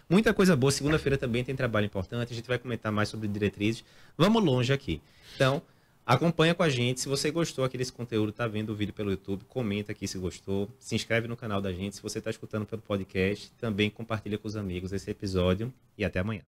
Muita 0.10 0.34
coisa 0.34 0.56
boa. 0.56 0.72
Segunda-feira 0.72 1.20
também 1.20 1.44
tem 1.44 1.56
trabalho 1.56 1.86
importante. 1.86 2.34
A 2.34 2.36
gente 2.36 2.48
vai 2.48 2.58
comentar 2.58 2.92
mais 2.92 3.10
sobre 3.10 3.28
diretrizes. 3.28 3.84
Vamos 4.18 4.44
longe 4.44 4.74
aqui. 4.74 5.00
Então, 5.36 5.62
acompanha 6.10 6.56
com 6.56 6.64
a 6.64 6.70
gente. 6.70 7.00
Se 7.00 7.08
você 7.08 7.30
gostou 7.30 7.64
aqui 7.64 7.78
desse 7.78 7.94
conteúdo, 7.94 8.32
tá 8.32 8.48
vendo 8.48 8.72
o 8.72 8.76
vídeo 8.76 8.94
pelo 8.94 9.12
YouTube, 9.12 9.44
comenta 9.48 9.92
aqui 9.92 10.08
se 10.08 10.18
gostou. 10.18 10.68
Se 10.80 10.96
inscreve 10.96 11.28
no 11.28 11.38
canal 11.38 11.62
da 11.62 11.72
gente. 11.72 11.96
Se 11.96 12.02
você 12.02 12.18
está 12.18 12.32
escutando 12.32 12.66
pelo 12.66 12.82
podcast, 12.82 13.52
também 13.60 13.90
compartilha 13.90 14.38
com 14.38 14.48
os 14.48 14.56
amigos 14.56 14.92
esse 14.92 15.10
episódio. 15.12 15.72
E 15.98 16.04
até 16.04 16.20
amanhã. 16.20 16.42